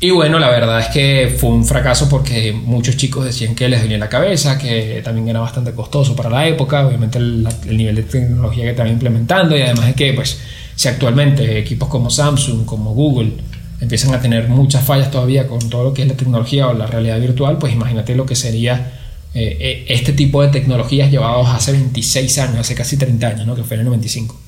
y 0.00 0.10
bueno, 0.10 0.38
la 0.38 0.48
verdad 0.48 0.78
es 0.78 0.86
que 0.88 1.36
fue 1.38 1.50
un 1.50 1.64
fracaso 1.64 2.08
porque 2.08 2.52
muchos 2.52 2.96
chicos 2.96 3.24
decían 3.24 3.56
que 3.56 3.68
les 3.68 3.82
dolía 3.82 3.98
la 3.98 4.08
cabeza, 4.08 4.56
que 4.56 5.00
también 5.02 5.28
era 5.28 5.40
bastante 5.40 5.72
costoso 5.72 6.14
para 6.14 6.30
la 6.30 6.46
época, 6.46 6.86
obviamente 6.86 7.18
el, 7.18 7.48
nivel 7.66 7.96
de 7.96 8.02
tecnología 8.04 8.64
que 8.64 8.70
estaban 8.70 8.92
implementando 8.92 9.56
y 9.56 9.62
además 9.62 9.86
de 9.86 9.94
que 9.94 10.12
pues 10.12 10.38
si 10.76 10.86
actualmente 10.86 11.58
equipos 11.58 11.88
como 11.88 12.10
Samsung, 12.10 12.64
como 12.64 12.94
Google 12.94 13.32
empiezan 13.80 14.14
a 14.14 14.20
tener 14.20 14.48
muchas 14.48 14.84
fallas 14.84 15.10
todavía 15.10 15.48
con 15.48 15.68
todo 15.68 15.84
lo 15.84 15.94
que 15.94 16.02
es 16.02 16.08
la 16.08 16.14
tecnología 16.14 16.68
o 16.68 16.74
la 16.74 16.86
realidad 16.86 17.18
virtual, 17.20 17.58
pues 17.58 17.72
imagínate 17.72 18.14
lo 18.14 18.24
que 18.24 18.36
sería 18.36 18.92
eh, 19.34 19.56
eh, 19.60 19.84
este 19.88 20.12
tipo 20.12 20.42
de 20.42 20.48
tecnologías 20.48 21.10
llevados 21.10 21.48
hace 21.48 21.72
26 21.72 22.38
años, 22.38 22.58
hace 22.58 22.76
casi 22.76 22.96
30 22.96 23.26
años, 23.26 23.46
¿no? 23.46 23.56
que 23.56 23.64
fue 23.64 23.74
en 23.74 23.80
el 23.80 23.86
95. 23.86 24.40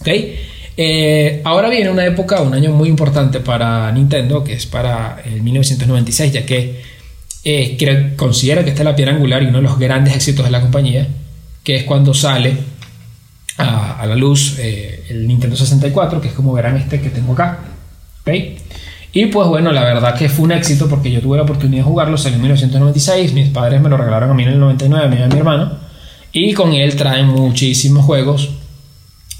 ¿Ok? 0.00 0.08
Eh, 0.76 1.40
ahora 1.44 1.70
viene 1.70 1.90
una 1.90 2.04
época, 2.04 2.42
un 2.42 2.52
año 2.52 2.70
muy 2.72 2.88
importante 2.88 3.40
para 3.40 3.90
Nintendo, 3.92 4.44
que 4.44 4.52
es 4.52 4.66
para 4.66 5.22
el 5.24 5.42
1996, 5.42 6.32
ya 6.32 6.44
que 6.44 6.82
eh, 7.44 8.14
considera 8.16 8.62
que 8.62 8.70
esta 8.70 8.82
es 8.82 8.84
la 8.84 8.96
piedra 8.96 9.14
angular 9.14 9.42
y 9.42 9.46
uno 9.46 9.58
de 9.58 9.62
los 9.62 9.78
grandes 9.78 10.14
éxitos 10.14 10.44
de 10.44 10.50
la 10.50 10.60
compañía, 10.60 11.06
que 11.64 11.76
es 11.76 11.84
cuando 11.84 12.12
sale 12.12 12.56
a, 13.58 14.04
la 14.06 14.14
luz 14.16 14.58
eh, 14.58 15.04
el 15.08 15.26
Nintendo 15.26 15.56
64, 15.56 16.20
que 16.20 16.28
es 16.28 16.34
como 16.34 16.52
verán 16.52 16.76
este 16.76 17.00
que 17.00 17.08
tengo 17.08 17.32
acá. 17.32 17.60
Y 19.12 19.26
pues 19.26 19.48
bueno, 19.48 19.72
la 19.72 19.84
verdad 19.84 20.14
que 20.14 20.28
fue 20.28 20.44
un 20.44 20.52
éxito 20.52 20.88
porque 20.88 21.10
yo 21.10 21.20
tuve 21.20 21.36
la 21.38 21.44
oportunidad 21.44 21.84
de 21.84 21.88
jugarlo, 21.88 22.18
salió 22.18 22.36
en 22.36 22.42
1996, 22.42 23.32
mis 23.32 23.48
padres 23.48 23.80
me 23.80 23.88
lo 23.88 23.96
regalaron 23.96 24.30
a 24.30 24.34
mí 24.34 24.42
en 24.42 24.50
el 24.50 24.60
99, 24.60 25.06
a 25.06 25.08
mí 25.08 25.16
y 25.18 25.22
a 25.22 25.28
mi 25.28 25.38
hermano, 25.38 25.78
y 26.32 26.52
con 26.52 26.74
él 26.74 26.96
traen 26.96 27.28
muchísimos 27.28 28.04
juegos 28.04 28.50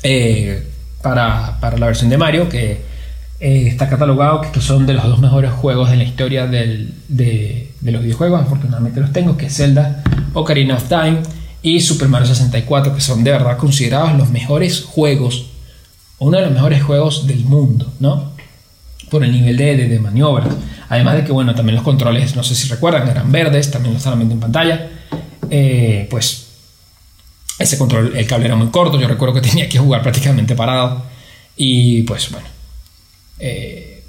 eh, 0.02 0.66
para, 1.08 1.58
para, 1.60 1.78
la 1.78 1.86
versión 1.86 2.10
de 2.10 2.18
Mario, 2.18 2.48
que 2.48 2.82
eh, 3.38 3.68
está 3.68 3.88
catalogado 3.88 4.40
que 4.40 4.60
son 4.60 4.86
de 4.86 4.94
los 4.94 5.04
dos 5.04 5.20
mejores 5.20 5.52
juegos 5.52 5.90
de 5.90 5.96
la 5.96 6.04
historia 6.04 6.46
de, 6.46 6.88
los 7.82 8.02
videojuegos, 8.02 8.40
afortunadamente 8.40 9.00
los 9.00 9.12
tengo, 9.12 9.36
que 9.36 9.46
es 9.46 9.56
Zelda, 9.56 10.02
Ocarina 10.32 10.74
of 10.74 10.88
Time 10.88 11.18
y 11.62 11.80
Super 11.80 12.08
Mario 12.08 12.26
64, 12.26 12.94
que 12.94 13.00
son 13.00 13.22
de 13.24 13.30
verdad 13.30 13.56
considerados 13.56 14.14
los 14.14 14.30
mejores 14.30 14.82
juegos, 14.82 15.46
uno 16.18 16.38
de 16.38 16.44
los 16.44 16.52
mejores 16.52 16.82
juegos 16.82 17.26
del 17.26 17.44
mundo, 17.44 17.92
¿no? 18.00 18.36
por 19.10 19.22
el 19.22 19.30
nivel 19.30 19.56
de, 19.56 19.76
de, 19.88 19.98
maniobras. 20.00 20.48
Además 20.88 21.16
de 21.16 21.24
que, 21.24 21.30
bueno, 21.30 21.54
también 21.54 21.76
los 21.76 21.84
controles, 21.84 22.34
no 22.34 22.42
sé 22.42 22.56
si 22.56 22.68
recuerdan, 22.68 23.08
eran 23.08 23.30
verdes, 23.30 23.70
también 23.70 23.92
lo 23.92 23.98
estaban 23.98 24.18
viendo 24.18 24.34
en 24.34 24.40
pantalla. 24.40 24.88
Eh, 25.48 26.08
pues 26.10 26.45
ese 27.58 27.78
control, 27.78 28.16
el 28.16 28.26
cable 28.26 28.46
era 28.46 28.56
muy 28.56 28.68
corto, 28.68 29.00
yo 29.00 29.08
recuerdo 29.08 29.34
que 29.34 29.40
tenía 29.48 29.68
que 29.68 29.78
jugar 29.78 30.02
prácticamente 30.02 30.54
parado. 30.54 31.04
Y 31.56 32.02
pues 32.02 32.30
bueno, 32.30 32.46
eh, 33.38 34.04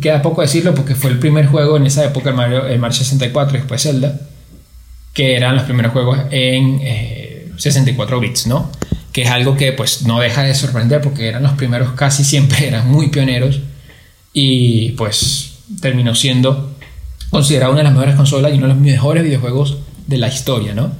queda 0.00 0.22
poco 0.22 0.42
decirlo 0.42 0.74
porque 0.74 0.94
fue 0.94 1.10
el 1.10 1.18
primer 1.18 1.46
juego 1.46 1.76
en 1.76 1.86
esa 1.86 2.04
época, 2.04 2.30
el 2.30 2.36
Mario, 2.36 2.66
el 2.66 2.78
Mario 2.78 2.96
64 2.96 3.56
y 3.56 3.60
después 3.60 3.82
Zelda, 3.82 4.20
que 5.12 5.36
eran 5.36 5.56
los 5.56 5.64
primeros 5.64 5.92
juegos 5.92 6.18
en 6.30 6.80
64 7.56 8.16
eh, 8.16 8.20
bits, 8.20 8.46
¿no? 8.46 8.70
que 9.16 9.22
es 9.22 9.30
algo 9.30 9.56
que 9.56 9.72
pues 9.72 10.02
no 10.02 10.20
deja 10.20 10.42
de 10.42 10.54
sorprender 10.54 11.00
porque 11.00 11.26
eran 11.26 11.42
los 11.42 11.52
primeros 11.52 11.92
casi 11.92 12.22
siempre, 12.22 12.68
eran 12.68 12.86
muy 12.86 13.08
pioneros 13.08 13.60
y 14.34 14.90
pues 14.90 15.54
terminó 15.80 16.14
siendo 16.14 16.76
considerado 17.30 17.72
una 17.72 17.78
de 17.78 17.84
las 17.84 17.94
mejores 17.94 18.14
consolas 18.14 18.52
y 18.52 18.58
uno 18.58 18.66
de 18.66 18.74
los 18.74 18.82
mejores 18.82 19.24
videojuegos 19.24 19.78
de 20.06 20.18
la 20.18 20.28
historia, 20.28 20.74
¿no? 20.74 20.92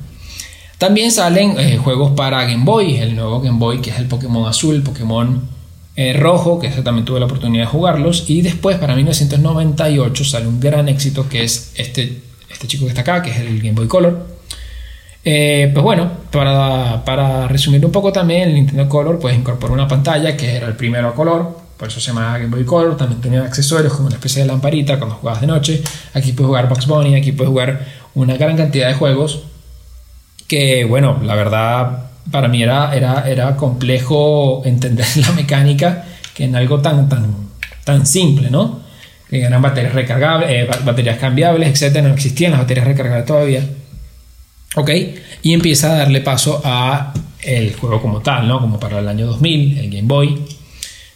También 0.78 1.10
salen 1.10 1.58
eh, 1.58 1.78
juegos 1.78 2.12
para 2.12 2.44
Game 2.44 2.64
Boy, 2.64 2.96
el 2.96 3.16
nuevo 3.16 3.40
Game 3.40 3.58
Boy 3.58 3.80
que 3.80 3.90
es 3.90 3.98
el 3.98 4.06
Pokémon 4.06 4.46
azul, 4.46 4.74
el 4.74 4.82
Pokémon 4.82 5.48
eh, 5.96 6.12
rojo, 6.12 6.58
que 6.58 6.66
ese 6.66 6.82
también 6.82 7.06
tuve 7.06 7.18
la 7.18 7.24
oportunidad 7.24 7.64
de 7.64 7.70
jugarlos, 7.70 8.28
y 8.28 8.42
después 8.42 8.76
para 8.76 8.94
1998 8.94 10.24
sale 10.24 10.46
un 10.46 10.60
gran 10.60 10.88
éxito 10.90 11.26
que 11.26 11.42
es 11.44 11.72
este, 11.76 12.20
este 12.50 12.66
chico 12.66 12.84
que 12.84 12.90
está 12.90 13.00
acá, 13.00 13.22
que 13.22 13.30
es 13.30 13.38
el 13.38 13.58
Game 13.58 13.72
Boy 13.72 13.88
Color, 13.88 14.26
eh, 15.24 15.70
pues 15.72 15.82
bueno, 15.82 16.10
para, 16.30 17.02
para, 17.06 17.48
resumir 17.48 17.84
un 17.84 17.90
poco 17.90 18.12
también, 18.12 18.50
el 18.50 18.54
Nintendo 18.54 18.86
Color 18.86 19.18
pues 19.18 19.34
incorporó 19.34 19.72
una 19.72 19.88
pantalla 19.88 20.36
que 20.36 20.54
era 20.56 20.66
el 20.66 20.76
primero 20.76 21.08
a 21.08 21.14
color, 21.14 21.58
por 21.78 21.88
eso 21.88 21.98
se 21.98 22.08
llama 22.08 22.36
Game 22.36 22.54
Boy 22.54 22.66
Color, 22.66 22.98
también 22.98 23.22
tenía 23.22 23.42
accesorios 23.42 23.94
como 23.94 24.08
una 24.08 24.16
especie 24.16 24.42
de 24.42 24.48
lamparita 24.48 24.98
cuando 24.98 25.16
jugabas 25.16 25.40
de 25.40 25.46
noche, 25.46 25.82
aquí 26.12 26.32
puedes 26.32 26.48
jugar 26.48 26.68
Box 26.68 26.86
Bunny, 26.86 27.14
aquí 27.14 27.32
puedes 27.32 27.48
jugar 27.48 27.86
una 28.14 28.36
gran 28.36 28.58
cantidad 28.58 28.88
de 28.88 28.94
juegos 28.94 29.44
que 30.46 30.84
bueno, 30.84 31.20
la 31.22 31.34
verdad 31.34 32.06
para 32.30 32.48
mí 32.48 32.62
era, 32.62 32.94
era, 32.94 33.28
era 33.28 33.56
complejo 33.56 34.62
entender 34.64 35.06
la 35.16 35.32
mecánica 35.32 36.04
que 36.34 36.44
en 36.44 36.56
algo 36.56 36.80
tan, 36.80 37.08
tan, 37.08 37.34
tan 37.84 38.06
simple, 38.06 38.50
¿no? 38.50 38.80
Que 39.28 39.42
eran 39.42 39.62
baterías 39.62 39.94
recargables, 39.94 40.50
eh, 40.50 40.68
baterías 40.84 41.18
cambiables, 41.18 41.70
etcétera, 41.70 42.06
no 42.06 42.14
existían 42.14 42.52
las 42.52 42.60
baterías 42.60 42.86
recargables 42.86 43.26
todavía. 43.26 43.64
¿Ok? 44.76 44.90
Y 45.42 45.54
empieza 45.54 45.92
a 45.92 45.98
darle 45.98 46.20
paso 46.20 46.60
a 46.64 47.14
el 47.40 47.74
juego 47.74 48.02
como 48.02 48.20
tal, 48.20 48.46
¿no? 48.46 48.60
Como 48.60 48.78
para 48.78 48.98
el 48.98 49.08
año 49.08 49.26
2000, 49.26 49.78
el 49.78 49.90
Game 49.90 50.06
Boy. 50.06 50.42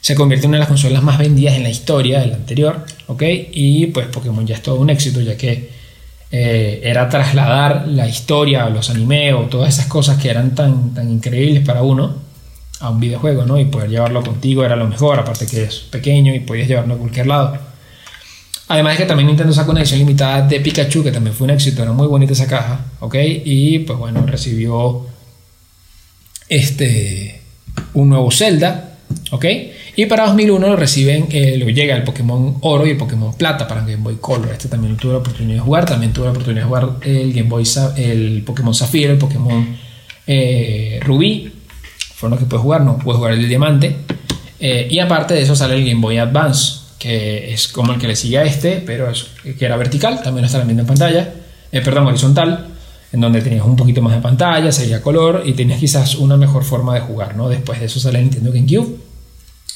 Se 0.01 0.15
convierte 0.15 0.47
en 0.47 0.51
una 0.51 0.57
de 0.57 0.61
las 0.61 0.69
consolas 0.69 1.03
más 1.03 1.19
vendidas 1.19 1.55
en 1.55 1.63
la 1.63 1.69
historia 1.69 2.21
del 2.21 2.33
anterior, 2.33 2.87
¿ok? 3.07 3.23
Y 3.53 3.87
pues 3.89 4.07
Pokémon 4.07 4.47
ya 4.47 4.55
es 4.55 4.63
todo 4.63 4.77
un 4.77 4.89
éxito, 4.89 5.21
ya 5.21 5.37
que 5.37 5.69
eh, 6.33 6.81
era 6.85 7.09
trasladar 7.09 7.89
la 7.89 8.07
historia, 8.07 8.69
los 8.69 8.91
animes 8.91 9.35
o 9.35 9.41
todas 9.47 9.75
esas 9.75 9.87
cosas 9.87 10.17
que 10.21 10.31
eran 10.31 10.55
tan, 10.55 10.95
tan 10.95 11.11
increíbles 11.11 11.65
para 11.65 11.83
uno 11.83 12.15
a 12.81 12.91
un 12.91 13.01
videojuego, 13.01 13.45
¿no? 13.45 13.59
Y 13.59 13.67
poder 13.67 13.91
llevarlo 13.91 14.23
contigo 14.23 14.65
era 14.65 14.77
lo 14.77 14.87
mejor, 14.87 15.19
aparte 15.19 15.47
que 15.47 15.65
es 15.65 15.77
pequeño 15.81 16.35
y 16.35 16.41
podías 16.41 16.69
llevarlo 16.69 16.95
a 16.95 16.99
cualquier 16.99 17.27
lado. 17.27 17.59
Además 18.69 18.97
que 18.97 19.05
también 19.05 19.27
Nintendo 19.27 19.53
sacó 19.53 19.73
una 19.73 19.81
edición 19.81 19.99
limitada 19.99 20.43
de 20.43 20.61
Pikachu, 20.61 21.03
que 21.03 21.11
también 21.11 21.35
fue 21.35 21.47
un 21.47 21.51
éxito, 21.51 21.83
era 21.83 21.93
muy 21.93 22.07
bonita 22.07 22.33
esa 22.33 22.47
caja, 22.47 22.85
¿ok? 23.01 23.17
Y 23.45 23.81
pues 23.81 23.99
bueno, 23.99 24.25
recibió 24.25 25.07
este, 26.49 27.41
un 27.95 28.09
nuevo 28.09 28.31
Zelda, 28.31 28.90
¿ok? 29.31 29.45
Y 29.97 30.07
para 30.07 30.27
2001 30.27 30.67
lo 30.67 30.77
reciben, 30.77 31.29
eh, 31.31 31.57
lo 31.57 31.69
llega 31.69 31.97
el 31.97 32.05
Pokémon 32.05 32.57
Oro 32.61 32.87
y 32.87 32.91
el 32.91 32.97
Pokémon 32.97 33.35
Plata 33.35 33.67
para 33.67 33.83
Game 33.83 33.97
Boy 33.99 34.17
Color. 34.21 34.51
Este 34.53 34.69
también 34.69 34.97
tuve 34.97 35.13
la 35.13 35.19
oportunidad 35.19 35.55
de 35.55 35.61
jugar, 35.61 35.85
también 35.85 36.13
tuve 36.13 36.27
la 36.27 36.31
oportunidad 36.31 36.63
de 36.63 36.69
jugar 36.69 36.89
el 37.03 37.33
Game 37.33 37.49
Boy, 37.49 37.65
el 37.97 38.43
Pokémon 38.45 38.75
Zafiro, 38.75 39.13
el 39.13 39.19
Pokémon 39.19 39.77
eh, 40.27 41.01
Rubí, 41.03 41.53
fueron 42.15 42.33
los 42.33 42.41
que 42.41 42.49
puedes 42.49 42.63
jugar, 42.63 42.83
no 42.83 42.99
puedes 42.99 43.19
jugar 43.19 43.33
el 43.35 43.49
Diamante. 43.49 43.97
Eh, 44.59 44.89
y 44.91 44.99
aparte 44.99 45.35
de 45.35 45.43
eso 45.43 45.57
sale 45.57 45.75
el 45.75 45.85
Game 45.85 46.01
Boy 46.01 46.19
Advance, 46.19 46.81
que 46.99 47.53
es 47.53 47.69
como 47.69 47.93
el 47.93 47.99
que 47.99 48.09
le 48.09 48.17
sigue 48.17 48.39
a 48.39 48.45
este, 48.45 48.83
pero 48.85 49.11
es, 49.11 49.27
que 49.59 49.65
era 49.65 49.77
vertical, 49.77 50.23
también 50.23 50.43
lo 50.43 50.47
están 50.47 50.67
viendo 50.67 50.83
en 50.83 50.87
pantalla, 50.87 51.33
perdón, 51.71 52.09
horizontal, 52.09 52.67
en 53.13 53.21
donde 53.21 53.41
tenías 53.43 53.65
un 53.65 53.77
poquito 53.77 54.03
más 54.03 54.15
de 54.15 54.21
pantalla, 54.21 54.71
sería 54.71 55.03
color 55.03 55.43
y 55.45 55.53
tenías 55.55 55.81
quizás 55.81 56.15
una 56.15 56.37
mejor 56.37 56.65
forma 56.65 56.95
de 56.95 57.01
jugar, 57.01 57.37
¿no? 57.37 57.49
Después 57.49 57.81
de 57.81 57.87
eso 57.87 57.99
sale 57.99 58.21
Nintendo 58.21 58.53
GameCube 58.53 58.97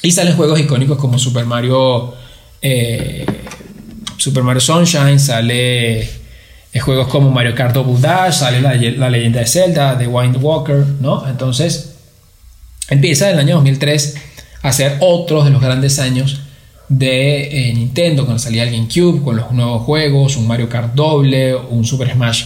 y 0.01 0.11
salen 0.11 0.35
juegos 0.35 0.59
icónicos 0.59 0.97
como 0.97 1.19
Super 1.19 1.45
Mario, 1.45 2.13
eh, 2.61 3.25
Super 4.17 4.43
Mario 4.43 4.61
Sunshine, 4.61 5.19
sale 5.19 6.01
eh, 6.01 6.79
juegos 6.79 7.07
como 7.07 7.29
Mario 7.29 7.55
Kart 7.55 7.73
Double 7.73 7.99
Dash, 7.99 8.35
sale 8.35 8.61
la, 8.61 8.75
la 8.75 9.09
leyenda 9.09 9.39
de 9.39 9.47
Zelda, 9.47 9.95
de 9.95 10.07
Wind 10.07 10.37
Walker, 10.41 10.85
¿no? 11.01 11.27
Entonces 11.27 11.95
empieza 12.89 13.29
el 13.29 13.39
año 13.39 13.55
2003 13.55 14.15
a 14.61 14.71
ser 14.71 14.97
otro 14.99 15.43
de 15.43 15.49
los 15.49 15.61
grandes 15.61 15.99
años 15.99 16.41
de 16.87 17.69
eh, 17.69 17.73
Nintendo 17.73 18.25
cuando 18.25 18.39
salía 18.39 18.63
el 18.63 18.71
GameCube 18.71 19.23
con 19.23 19.35
los 19.35 19.51
nuevos 19.51 19.83
juegos, 19.83 20.37
un 20.37 20.47
Mario 20.47 20.69
Kart 20.69 20.93
doble, 20.93 21.55
un 21.55 21.85
Super 21.85 22.11
Smash. 22.13 22.45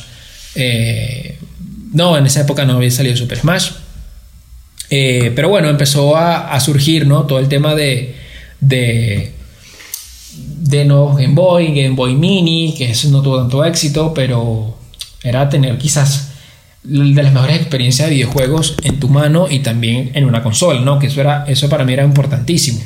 Eh, 0.56 1.38
no, 1.94 2.18
en 2.18 2.26
esa 2.26 2.42
época 2.42 2.66
no 2.66 2.74
había 2.74 2.92
salido 2.92 3.16
Super 3.16 3.40
Smash. 3.40 3.72
Eh, 4.90 5.32
pero 5.36 5.50
bueno, 5.50 5.70
empezó 5.70 6.16
a, 6.16 6.60
surgir 6.60 7.06
¿no? 7.06 7.24
todo 7.24 7.40
el 7.40 7.48
tema 7.48 7.76
de, 7.76 8.16
de, 8.60 9.34
de 10.34 10.86
nuevos 10.86 11.18
Game 11.18 11.36
Boy, 11.36 11.68
Game 11.68 11.96
Boy 11.96 12.16
Mini, 12.16 12.74
que 12.78 12.90
eso 12.90 13.10
no 13.10 13.22
tuvo 13.22 13.38
tanto 13.38 13.64
éxito, 13.64 14.14
pero 14.14 14.78
era 15.24 15.48
tener 15.50 15.78
quizás 15.78 16.30
de 16.84 17.24
las 17.24 17.34
mejores 17.34 17.58
experiencias 17.58 18.08
de 18.08 18.16
videojuegos 18.16 18.78
en 18.84 19.00
tu 19.00 19.10
mano 19.10 19.48
y 19.50 19.60
también 19.60 20.12
en 20.14 20.26
una 20.26 20.42
consola, 20.42 20.80
¿no? 20.82 20.98
Que 20.98 21.08
eso, 21.08 21.22
era, 21.22 21.46
eso 21.48 21.70
para 21.70 21.84
mí 21.84 21.94
era 21.94 22.04
importantísimo. 22.04 22.82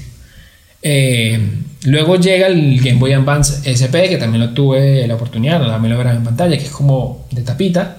Eh, 0.82 1.40
luego 1.86 2.16
llega 2.16 2.48
el 2.48 2.80
Game 2.80 3.00
Boy 3.00 3.14
Advance 3.14 3.70
SP, 3.70 4.10
que 4.10 4.18
también 4.18 4.42
lo 4.44 4.54
tuve 4.54 5.06
la 5.08 5.16
oportunidad, 5.16 5.62
también 5.66 5.94
lo 5.94 5.98
verás 5.98 6.16
en 6.16 6.24
pantalla, 6.24 6.58
que 6.58 6.66
es 6.66 6.72
como 6.72 7.26
de 7.32 7.42
tapita. 7.42 7.98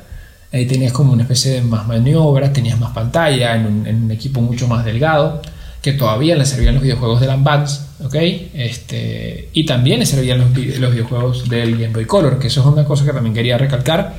Ahí 0.52 0.66
tenías 0.66 0.92
como 0.92 1.12
una 1.12 1.22
especie 1.22 1.52
de 1.52 1.62
más 1.62 1.86
maniobras, 1.86 2.52
tenías 2.52 2.78
más 2.78 2.92
pantalla, 2.92 3.56
en 3.56 3.66
un, 3.66 4.10
equipo 4.10 4.40
mucho 4.40 4.68
más 4.68 4.84
delgado, 4.84 5.42
que 5.82 5.92
todavía 5.92 6.36
le 6.36 6.46
servían 6.46 6.74
los 6.74 6.82
videojuegos 6.82 7.20
del 7.20 7.30
Advance, 7.30 7.80
¿ok? 8.04 8.14
Este, 8.54 9.48
y 9.52 9.66
también 9.66 9.98
le 9.98 10.06
servían 10.06 10.38
los, 10.38 10.52
videojuegos 10.52 11.48
del 11.48 11.72
Game 11.72 11.92
Boy 11.92 12.06
Color, 12.06 12.38
que 12.38 12.46
eso 12.46 12.60
es 12.60 12.66
una 12.66 12.84
cosa 12.84 13.04
que 13.04 13.12
también 13.12 13.34
quería 13.34 13.58
recalcar, 13.58 14.14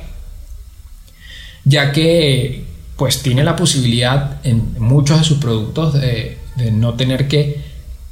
ya 1.64 1.90
que 1.90 2.64
pues 2.96 3.22
tiene 3.22 3.42
la 3.42 3.56
posibilidad 3.56 4.40
en 4.44 4.74
muchos 4.78 5.18
de 5.18 5.24
sus 5.24 5.38
productos 5.38 5.94
de 5.94 6.38
no 6.72 6.94
tener 6.94 7.28
que 7.28 7.65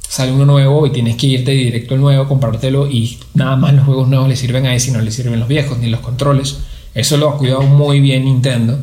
sale 0.07 0.31
uno 0.31 0.45
nuevo 0.45 0.85
y 0.87 0.91
tienes 0.91 1.15
que 1.15 1.27
irte 1.27 1.51
directo 1.51 1.95
al 1.95 2.01
nuevo, 2.01 2.27
comprártelo 2.27 2.89
y 2.89 3.19
nada 3.33 3.55
más 3.55 3.73
los 3.73 3.85
juegos 3.85 4.07
nuevos 4.07 4.29
le 4.29 4.35
sirven 4.35 4.65
a 4.65 4.75
ese 4.75 4.89
y 4.89 4.93
no 4.93 5.01
le 5.01 5.11
sirven 5.11 5.39
los 5.39 5.47
viejos 5.47 5.77
ni 5.79 5.89
los 5.89 5.99
controles. 5.99 6.59
Eso 6.93 7.17
lo 7.17 7.29
ha 7.29 7.37
cuidado 7.37 7.63
muy 7.63 7.99
bien 7.99 8.25
Nintendo. 8.25 8.79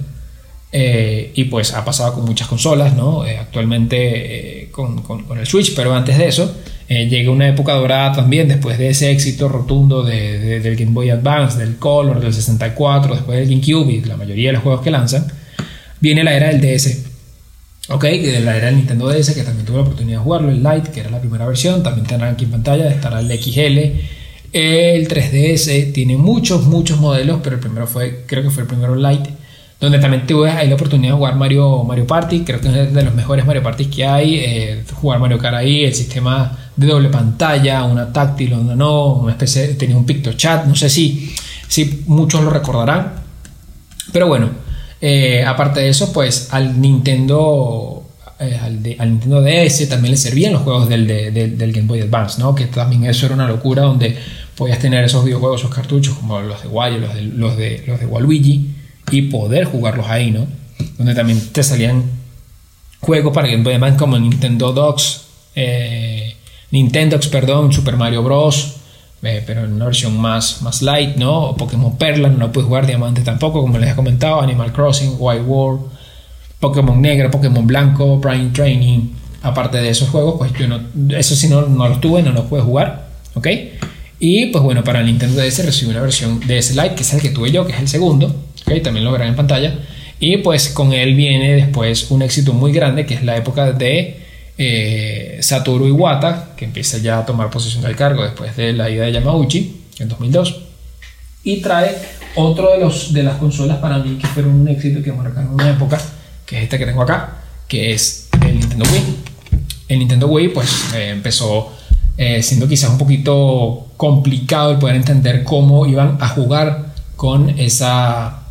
Eh, 0.75 1.33
y 1.35 1.45
pues 1.45 1.75
ha 1.75 1.85
pasado 1.85 2.15
con 2.15 2.25
muchas 2.25 2.49
consolas, 2.49 2.97
¿no? 2.97 3.27
Eh, 3.27 3.37
actualmente 3.37 4.63
eh, 4.63 4.71
con, 4.71 5.03
con, 5.03 5.39
el 5.39 5.47
Switch, 5.47 5.75
pero 5.75 5.95
antes 5.95 6.17
de 6.17 6.29
eso 6.29 6.55
llega 6.89 7.31
una 7.31 7.49
época 7.49 7.73
dorada 7.73 8.13
también, 8.13 8.49
después 8.49 8.77
de 8.77 8.91
ese 8.91 9.11
éxito 9.11 9.49
rotundo 9.49 10.03
de, 10.03 10.61
del 10.61 10.77
Game 10.77 10.93
Boy 10.93 11.09
Advance, 11.09 11.59
del 11.59 11.77
Color, 11.77 12.21
del 12.21 12.35
64, 12.35 13.15
después 13.15 13.39
del 13.39 13.49
GameCube 13.49 13.93
y 13.93 14.01
la 14.03 14.19
mayoría 14.19 14.49
de 14.51 14.53
los 14.55 14.63
juegos 14.63 14.83
que 14.83 14.91
lanzan, 14.91 15.27
viene 16.01 16.23
la 16.23 16.35
era 16.35 16.49
del 16.49 16.61
DS 16.61 17.12
Ok, 17.89 18.05
de 18.05 18.41
la 18.41 18.57
era 18.57 18.67
del 18.67 18.77
Nintendo 18.77 19.09
DS, 19.09 19.35
que 19.35 19.43
también 19.43 19.67
tuve 19.67 19.79
la 19.79 19.83
oportunidad 19.83 20.19
de 20.19 20.25
jugarlo, 20.25 20.51
el 20.51 20.63
Lite, 20.63 20.93
que 20.93 21.01
era 21.01 21.11
la 21.11 21.19
primera 21.19 21.47
versión, 21.47 21.83
también 21.83 22.07
tendrán 22.07 22.35
aquí 22.35 22.45
en 22.45 22.53
pantalla, 22.53 22.89
estará 22.89 23.19
el 23.19 23.27
XL, 23.27 23.99
el 24.53 25.09
3DS, 25.09 25.93
tiene 25.93 26.17
muchos, 26.17 26.65
muchos 26.67 27.01
modelos, 27.01 27.41
pero 27.43 27.57
el 27.57 27.61
primero 27.61 27.89
fue, 27.89 28.25
creo 28.27 28.45
que 28.45 28.51
fue 28.51 28.63
el 28.63 28.69
primero 28.69 28.95
Lite, 28.95 29.31
donde 29.81 29.99
también 29.99 30.29
tuve 30.29 30.49
ahí 30.49 30.69
la 30.69 30.77
oportunidad 30.77 31.15
de 31.15 31.17
jugar 31.17 31.35
Mario, 31.35 31.83
Mario 31.83 32.07
Party, 32.07 32.45
creo 32.45 32.61
que 32.61 32.69
es 32.69 32.95
de 32.95 33.03
los 33.03 33.15
mejores 33.15 33.45
Mario 33.45 33.65
Party 33.65 33.87
que 33.87 34.07
hay, 34.07 34.37
eh, 34.37 34.85
jugar 34.95 35.19
Mario 35.19 35.39
Kart 35.39 35.57
ahí, 35.57 35.83
el 35.85 35.93
sistema 35.93 36.57
de 36.77 36.87
doble 36.87 37.09
pantalla, 37.09 37.83
una 37.83 38.13
táctil, 38.13 38.55
una 38.55 38.77
no, 38.77 39.15
una 39.15 39.33
especie, 39.33 39.75
tenía 39.75 39.97
un 39.97 40.07
picto 40.07 40.35
chat, 40.35 40.67
no 40.67 40.77
sé 40.77 40.89
si, 40.89 41.35
si 41.67 42.05
muchos 42.07 42.45
lo 42.45 42.51
recordarán, 42.51 43.15
pero 44.13 44.29
bueno, 44.29 44.51
eh, 45.05 45.45
aparte 45.45 45.81
de 45.81 45.89
eso, 45.89 46.13
pues 46.13 46.47
al 46.53 46.81
Nintendo, 46.81 48.05
eh, 48.39 48.57
al, 48.63 49.11
Nintendo 49.11 49.43
DS 49.43 49.89
también 49.89 50.13
le 50.13 50.17
servían 50.17 50.53
los 50.53 50.63
juegos 50.63 50.89
del, 50.89 51.73
Game 51.73 51.89
Boy 51.89 52.01
Advance, 52.03 52.41
¿no? 52.41 52.55
Que 52.55 52.67
también 52.67 53.05
eso 53.07 53.27
era 53.27 53.35
una 53.35 53.49
locura 53.49 53.83
donde 53.83 54.17
podías 54.57 54.79
tener 54.79 55.03
esos 55.03 55.25
videojuegos, 55.25 55.63
esos 55.63 55.75
cartuchos 55.75 56.15
como 56.15 56.41
los 56.41 56.63
de 56.63 56.69
Wario, 56.69 57.01
de, 57.01 57.07
de, 57.57 57.85
los 57.85 57.99
de 57.99 58.07
Waluigi 58.07 58.71
y 59.11 59.23
poder 59.23 59.65
jugarlos 59.65 60.07
ahí, 60.07 60.31
¿no? 60.31 60.47
Donde 60.97 61.17
también 61.17 61.41
te 61.51 61.65
salían 61.65 62.05
juegos 63.01 63.35
para 63.35 63.49
Game 63.49 63.65
Boy 63.65 63.75
Advance 63.75 63.99
como 63.99 64.17
Nintendo 64.17 64.73
Dogs, 64.73 65.23
eh, 65.57 66.37
Nintendo, 66.71 67.19
perdón, 67.29 67.73
Super 67.73 67.97
Mario 67.97 68.23
Bros. 68.23 68.77
Eh, 69.23 69.43
pero 69.47 69.65
en 69.65 69.73
una 69.75 69.85
versión 69.85 70.19
más, 70.21 70.63
más 70.63 70.83
light, 70.83 71.17
¿no? 71.17 71.51
O 71.51 71.57
Pokémon 71.57 71.97
Perla, 71.97 72.29
no 72.29 72.51
puedes 72.51 72.67
jugar 72.67 72.87
Diamante 72.87 73.23
tampoco, 73.23 73.61
como 73.61 73.79
les 73.79 73.91
he 73.91 73.95
comentado, 73.95 74.41
Animal 74.41 74.73
Crossing, 74.73 75.15
White 75.19 75.43
World, 75.43 75.83
Pokémon 76.59 77.01
Negro, 77.01 77.31
Pokémon 77.31 77.67
Blanco, 77.67 78.19
Brain 78.19 78.53
Training. 78.53 79.11
Aparte 79.43 79.79
de 79.79 79.91
esos 79.91 80.09
juegos, 80.09 80.37
pues 80.39 80.53
yo 80.55 80.67
no, 80.69 80.81
eso 81.17 81.35
sí 81.35 81.49
no, 81.49 81.63
no 81.63 81.89
los 81.89 82.01
tuve, 82.01 82.23
no 82.23 82.33
los 82.33 82.45
pude 82.47 82.63
jugar, 82.63 83.09
¿ok? 83.35 83.49
Y 84.19 84.47
pues 84.47 84.63
bueno, 84.63 84.85
para 84.85 85.03
Nintendo 85.03 85.41
DS 85.41 85.65
recibí 85.65 85.91
una 85.91 86.01
versión 86.01 86.41
DS 86.41 86.77
Lite, 86.77 86.95
que 86.95 87.03
es 87.03 87.13
el 87.13 87.21
que 87.21 87.31
tuve 87.31 87.51
yo, 87.51 87.67
que 87.67 87.73
es 87.73 87.81
el 87.81 87.89
segundo, 87.89 88.35
también 88.81 89.05
lo 89.05 89.13
verán 89.13 89.29
en 89.29 89.37
pantalla. 89.37 89.79
Y 90.21 90.39
pues 90.39 90.69
con 90.69 90.93
él 90.93 91.15
viene 91.15 91.57
después 91.57 92.11
un 92.11 92.23
éxito 92.23 92.53
muy 92.53 92.73
grande, 92.73 93.05
que 93.05 93.15
es 93.15 93.25
la 93.25 93.37
época 93.37 93.73
de 93.73 94.22
eh, 94.59 95.39
Satoru 95.41 95.87
Iwata, 95.87 96.51
que 96.57 96.65
empieza 96.65 96.99
ya 96.99 97.19
a 97.19 97.27
tomar 97.27 97.51
posesión 97.51 97.83
del 97.83 97.97
cargo 97.97 98.23
después 98.23 98.57
de 98.57 98.73
la 98.73 98.91
ida 98.91 99.05
de 99.05 99.13
Yamauchi 99.13 99.83
en 99.99 100.09
2002. 100.09 100.63
Y 101.45 101.61
trae 101.61 101.97
otro 102.37 102.73
de, 102.73 102.79
los, 102.79 103.13
de 103.13 103.23
las 103.23 103.37
consolas 103.37 103.79
para 103.79 103.99
mí 103.99 104.17
que 104.19 104.27
fueron 104.29 104.61
un 104.61 104.69
éxito 104.69 105.01
y 105.01 105.03
que 105.03 105.13
marcaron 105.13 105.55
una 105.55 105.71
época, 105.71 106.01
que 106.47 106.59
es 106.59 106.65
esta 106.65 106.79
que 106.79 106.87
tengo 106.87 107.03
acá, 107.03 107.39
que 107.67 107.93
es 107.93 108.29
el 108.47 108.59
Nintendo 108.59 108.85
Wii. 108.91 109.17
El 109.89 109.99
Nintendo 109.99 110.27
Wii 110.29 110.49
pues 110.49 110.95
eh, 110.95 111.11
empezó 111.11 111.73
eh, 112.17 112.43
siendo 112.43 112.69
quizás 112.69 112.91
un 112.91 112.99
poquito 112.99 113.89
complicado 113.97 114.73
el 114.73 114.79
poder 114.79 114.97
entender 114.97 115.45
cómo 115.45 115.87
iban 115.87 116.19
a 116.21 116.29
jugar 116.29 116.93
con 117.17 117.51
esa 117.59 118.43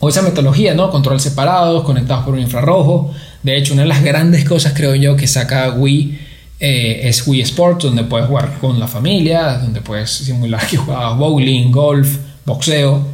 o 0.00 0.08
esa 0.08 0.22
metodología, 0.22 0.74
¿no? 0.74 0.90
Controles 0.90 1.22
separados, 1.22 1.84
conectados 1.84 2.24
por 2.24 2.34
un 2.34 2.40
infrarrojo. 2.40 3.12
De 3.42 3.56
hecho, 3.56 3.72
una 3.74 3.82
de 3.82 3.88
las 3.88 4.02
grandes 4.02 4.44
cosas, 4.44 4.72
creo 4.74 4.94
yo, 4.94 5.16
que 5.16 5.26
saca 5.26 5.70
Wii 5.72 6.18
eh, 6.64 7.08
es 7.08 7.26
Wii 7.26 7.40
Sports, 7.40 7.86
donde 7.86 8.04
puedes 8.04 8.28
jugar 8.28 8.58
con 8.60 8.78
la 8.78 8.86
familia, 8.86 9.58
donde 9.58 9.80
puedes 9.80 10.10
simular 10.10 10.64
que 10.64 10.76
jugabas 10.76 11.18
bowling, 11.18 11.72
golf, 11.72 12.18
boxeo. 12.46 13.04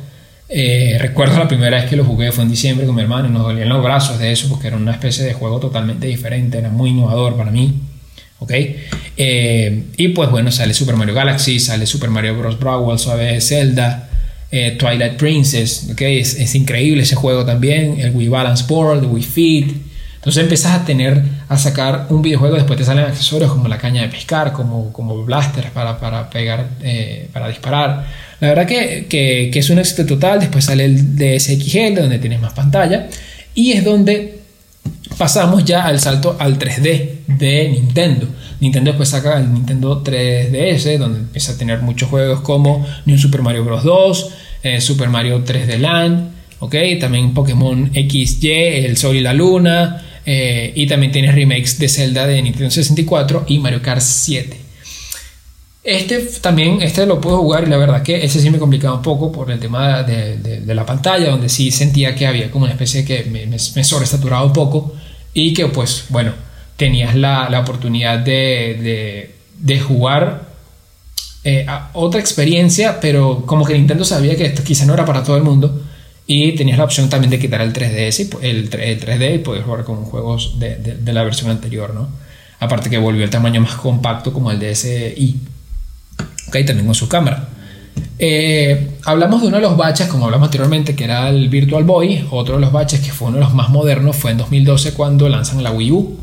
Eh, 0.51 0.99
recuerdo 1.01 1.39
la 1.39 1.49
primera 1.49 1.79
vez 1.79 1.89
que 1.89 1.97
lo 1.97 2.05
jugué 2.05 2.31
fue 2.31 2.45
en 2.45 2.51
diciembre 2.51 2.85
con 2.85 2.95
mi 2.95 3.01
hermano 3.01 3.29
y 3.29 3.33
nos 3.33 3.45
dolían 3.45 3.71
los 3.71 3.83
brazos 3.83 4.19
de 4.19 4.33
eso 4.33 4.51
porque 4.51 4.67
era 4.67 4.77
una 4.77 4.93
especie 4.93 5.25
de 5.25 5.33
juego 5.33 5.61
totalmente 5.61 6.07
diferente, 6.07 6.59
era 6.59 6.69
muy 6.69 6.91
innovador 6.91 7.39
para 7.39 7.51
mí. 7.51 7.73
¿ok? 8.39 8.53
Eh, 9.17 9.85
y 9.97 10.09
pues 10.09 10.31
bueno, 10.31 10.51
sale 10.53 10.75
Super 10.75 10.97
Mario 10.97 11.15
Galaxy, 11.15 11.59
sale 11.59 11.87
Super 11.87 12.11
Mario 12.11 12.37
Bros. 12.37 12.59
Brawl, 12.59 12.99
suave 12.99 13.41
Zelda, 13.41 14.11
Twilight 14.51 15.17
Princess, 15.17 15.89
¿okay? 15.91 16.19
Es, 16.19 16.55
increíble 16.55 17.03
ese 17.03 17.17
juego 17.17 17.47
también, 17.47 17.99
el 17.99 18.15
Wii 18.15 18.29
Balance 18.29 18.65
Board, 18.69 18.99
el 18.99 19.07
Wii 19.07 19.23
Fit. 19.23 19.88
Entonces 20.29 20.43
empiezas 20.43 20.73
a 20.73 20.85
tener, 20.85 21.23
a 21.49 21.57
sacar 21.57 22.05
un 22.11 22.21
videojuego, 22.21 22.57
después 22.57 22.79
te 22.79 22.85
salen 22.85 23.07
accesorios 23.07 23.51
como 23.51 23.67
la 23.67 23.79
caña 23.79 24.03
de 24.03 24.09
pescar, 24.09 24.53
como, 24.53 24.93
como 24.93 25.25
blasters 25.25 25.71
para, 25.71 25.99
para 25.99 26.29
pegar, 26.29 26.69
eh, 26.83 27.31
para 27.33 27.49
disparar. 27.49 28.05
La 28.39 28.49
verdad 28.49 28.67
que, 28.67 29.07
que, 29.09 29.59
es 29.59 29.71
un 29.71 29.79
éxito 29.79 30.05
total. 30.05 30.41
Después 30.41 30.67
sale 30.67 30.85
el 30.85 31.17
DSXL, 31.17 31.95
donde 31.95 32.19
tienes 32.19 32.43
más 32.43 32.53
pantalla. 32.53 33.09
Y 33.55 33.73
es 33.73 33.83
donde 33.83 34.41
pasamos 35.17 35.65
ya 35.65 35.87
al 35.87 35.99
salto 35.99 36.37
al 36.39 36.59
3D 36.59 37.21
de 37.27 37.71
Nintendo. 37.71 38.27
Nintendo 38.61 38.91
después 38.91 39.09
saca 39.09 39.39
el 39.39 39.51
Nintendo 39.51 40.05
3DS, 40.05 40.99
donde 40.99 41.21
empieza 41.21 41.53
a 41.53 41.57
tener 41.57 41.81
muchos 41.81 42.11
juegos 42.11 42.43
como 42.43 42.87
New 43.07 43.17
Super 43.17 43.41
Mario 43.41 43.65
Bros. 43.65 43.83
2, 43.83 44.31
eh, 44.65 44.81
Super 44.83 45.09
Mario 45.09 45.43
3D 45.43 45.79
Land, 45.79 46.33
¿ok? 46.59 46.75
También 47.01 47.33
Pokémon 47.33 47.91
XY, 47.95 48.51
El 48.51 48.99
Sol 48.99 49.17
y 49.17 49.23
la 49.23 49.33
Luna, 49.33 50.03
eh, 50.31 50.73
y 50.75 50.87
también 50.87 51.11
tienes 51.11 51.35
remakes 51.35 51.79
de 51.79 51.89
Zelda 51.89 52.27
de 52.27 52.43
Nintendo 52.43 52.71
64 52.71 53.47
y 53.49 53.61
Mario 53.61 53.81
Kart 53.81 54.03
7. 54.03 54.59
Este 55.83 56.19
también, 56.43 56.83
este 56.83 57.07
lo 57.07 57.19
puedo 57.19 57.39
jugar 57.39 57.65
y 57.65 57.71
la 57.71 57.79
verdad 57.79 58.03
que 58.03 58.23
ese 58.23 58.39
sí 58.39 58.51
me 58.51 58.59
complicaba 58.59 58.97
un 58.97 59.03
poco 59.03 59.33
por 59.33 59.51
el 59.51 59.59
tema 59.59 60.03
de, 60.03 60.63
la 60.67 60.85
pantalla, 60.85 61.31
donde 61.31 61.49
sí 61.49 61.71
sentía 61.71 62.15
que 62.15 62.27
había 62.27 62.51
como 62.51 62.67
una 62.67 62.75
especie 62.75 63.07
que 63.07 63.25
me, 63.25 63.47
me, 63.47 63.57
me 63.75 63.85
sobresaturaba 63.85 64.45
un 64.45 64.53
poco 64.53 64.95
y 65.33 65.55
que 65.55 65.67
pues 65.69 66.05
bueno, 66.11 66.35
tenías 66.77 67.15
la, 67.15 67.49
la 67.49 67.61
oportunidad 67.61 68.19
de, 68.19 69.33
de 69.59 69.81
jugar 69.81 70.43
eh, 71.43 71.65
otra 71.95 72.21
experiencia, 72.21 73.01
pero 73.01 73.47
como 73.47 73.65
que 73.65 73.73
Nintendo 73.73 74.05
sabía 74.05 74.37
que 74.37 74.45
esto 74.45 74.63
quizá 74.63 74.85
no 74.85 74.93
era 74.93 75.07
para 75.07 75.23
todo 75.23 75.39
el 75.39 75.43
mundo 75.43 75.88
y 76.31 76.53
tenías 76.53 76.77
la 76.77 76.85
opción 76.85 77.09
también 77.09 77.31
de 77.31 77.39
quitar 77.39 77.63
el 77.63 77.73
3DS, 77.73 78.39
el, 78.43 78.69
3D 78.71 79.37
y 79.37 79.39
poder 79.39 79.63
jugar 79.63 79.85
con 79.85 80.05
juegos 80.05 80.61
de, 80.61 80.77
de, 80.77 81.13
la 81.15 81.25
versión 81.25 81.51
anterior, 81.51 81.95
¿no? 81.95 82.11
Aparte 82.61 82.91
que 82.91 82.99
volvió 82.99 83.25
el 83.25 83.31
tamaño 83.31 83.63
más 83.63 83.77
compacto 83.77 84.31
como 84.31 84.51
el 84.51 84.61
DSi, 84.61 85.41
ok, 86.49 86.53
también 86.67 86.85
con 86.85 86.95
su 86.95 87.09
cámara. 87.09 87.49
Eh, 88.19 88.91
hablamos 89.07 89.41
de 89.41 89.49
uno 89.49 89.57
de 89.57 89.63
los 89.63 89.79
baches, 89.79 90.07
como 90.09 90.27
hablamos 90.27 90.49
anteriormente, 90.49 90.95
que 90.95 91.05
era 91.05 91.31
el 91.31 91.49
Virtual 91.49 91.85
Boy. 91.85 92.27
Otro 92.31 92.57
de 92.57 92.61
los 92.61 92.73
baches, 92.73 93.01
que 93.01 93.11
fue 93.11 93.29
uno 93.29 93.39
de 93.39 93.45
los 93.45 93.55
más 93.55 93.71
modernos, 93.71 94.15
fue 94.15 94.31
en 94.31 94.37
2012 94.37 94.93
cuando 94.93 95.31
lanzan 95.31 95.63
la 95.63 95.71
Wii 95.71 95.91
U. 95.93 96.19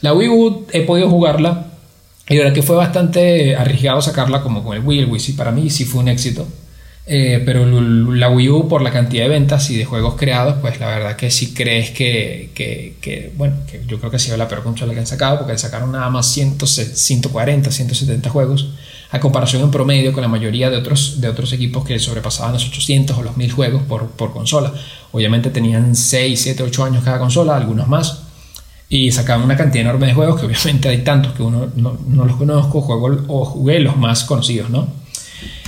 La 0.00 0.14
Wii 0.14 0.28
U 0.28 0.66
he 0.70 0.82
podido 0.82 1.10
jugarla 1.10 1.66
y 2.28 2.34
la 2.34 2.44
verdad 2.44 2.54
que 2.54 2.62
fue 2.62 2.76
bastante 2.76 3.56
arriesgado 3.56 4.00
sacarla 4.00 4.42
como 4.42 4.62
con 4.62 4.76
el 4.76 4.84
Wii. 4.84 5.00
El 5.00 5.06
Wii 5.06 5.20
sí, 5.20 5.32
para 5.32 5.50
mí 5.50 5.70
sí 5.70 5.84
fue 5.84 6.02
un 6.02 6.08
éxito. 6.08 6.46
Eh, 7.06 7.42
pero 7.44 7.66
la 7.66 8.30
Wii 8.30 8.48
U, 8.48 8.68
por 8.68 8.80
la 8.80 8.90
cantidad 8.90 9.24
de 9.24 9.28
ventas 9.28 9.68
y 9.68 9.76
de 9.76 9.84
juegos 9.84 10.14
creados, 10.14 10.56
pues 10.62 10.80
la 10.80 10.88
verdad 10.88 11.16
que 11.16 11.30
sí 11.30 11.52
crees 11.52 11.90
que, 11.90 12.50
que, 12.54 12.96
que 13.02 13.30
bueno, 13.36 13.56
que 13.70 13.82
yo 13.86 13.98
creo 13.98 14.10
que 14.10 14.16
ha 14.16 14.20
sido 14.20 14.38
la 14.38 14.48
peor 14.48 14.62
consola 14.62 14.94
que 14.94 15.00
han 15.00 15.06
sacado, 15.06 15.40
porque 15.40 15.58
sacaron 15.58 15.92
nada 15.92 16.08
más 16.08 16.26
140, 16.32 17.70
170 17.70 18.30
juegos, 18.30 18.70
a 19.10 19.20
comparación 19.20 19.62
en 19.62 19.70
promedio 19.70 20.14
con 20.14 20.22
la 20.22 20.28
mayoría 20.28 20.70
de 20.70 20.78
otros, 20.78 21.20
de 21.20 21.28
otros 21.28 21.52
equipos 21.52 21.84
que 21.84 21.98
sobrepasaban 21.98 22.54
los 22.54 22.66
800 22.66 23.18
o 23.18 23.22
los 23.22 23.36
1000 23.36 23.52
juegos 23.52 23.82
por, 23.82 24.08
por 24.12 24.32
consola. 24.32 24.72
Obviamente 25.12 25.50
tenían 25.50 25.94
6, 25.94 26.40
7, 26.40 26.62
8 26.62 26.84
años 26.84 27.04
cada 27.04 27.18
consola, 27.18 27.54
algunos 27.56 27.86
más 27.86 28.22
y 28.88 29.10
sacaban 29.10 29.44
una 29.44 29.56
cantidad 29.56 29.82
enorme 29.82 30.06
de 30.06 30.14
juegos 30.14 30.38
que 30.38 30.46
obviamente 30.46 30.88
hay 30.88 31.02
tantos 31.02 31.32
que 31.32 31.42
uno 31.42 31.68
no, 31.74 31.98
no 32.06 32.24
los 32.26 32.36
conozco 32.36 32.80
juego, 32.82 33.24
o 33.28 33.44
jugué 33.44 33.80
los 33.80 33.96
más 33.96 34.24
conocidos, 34.24 34.70
¿no? 34.70 35.03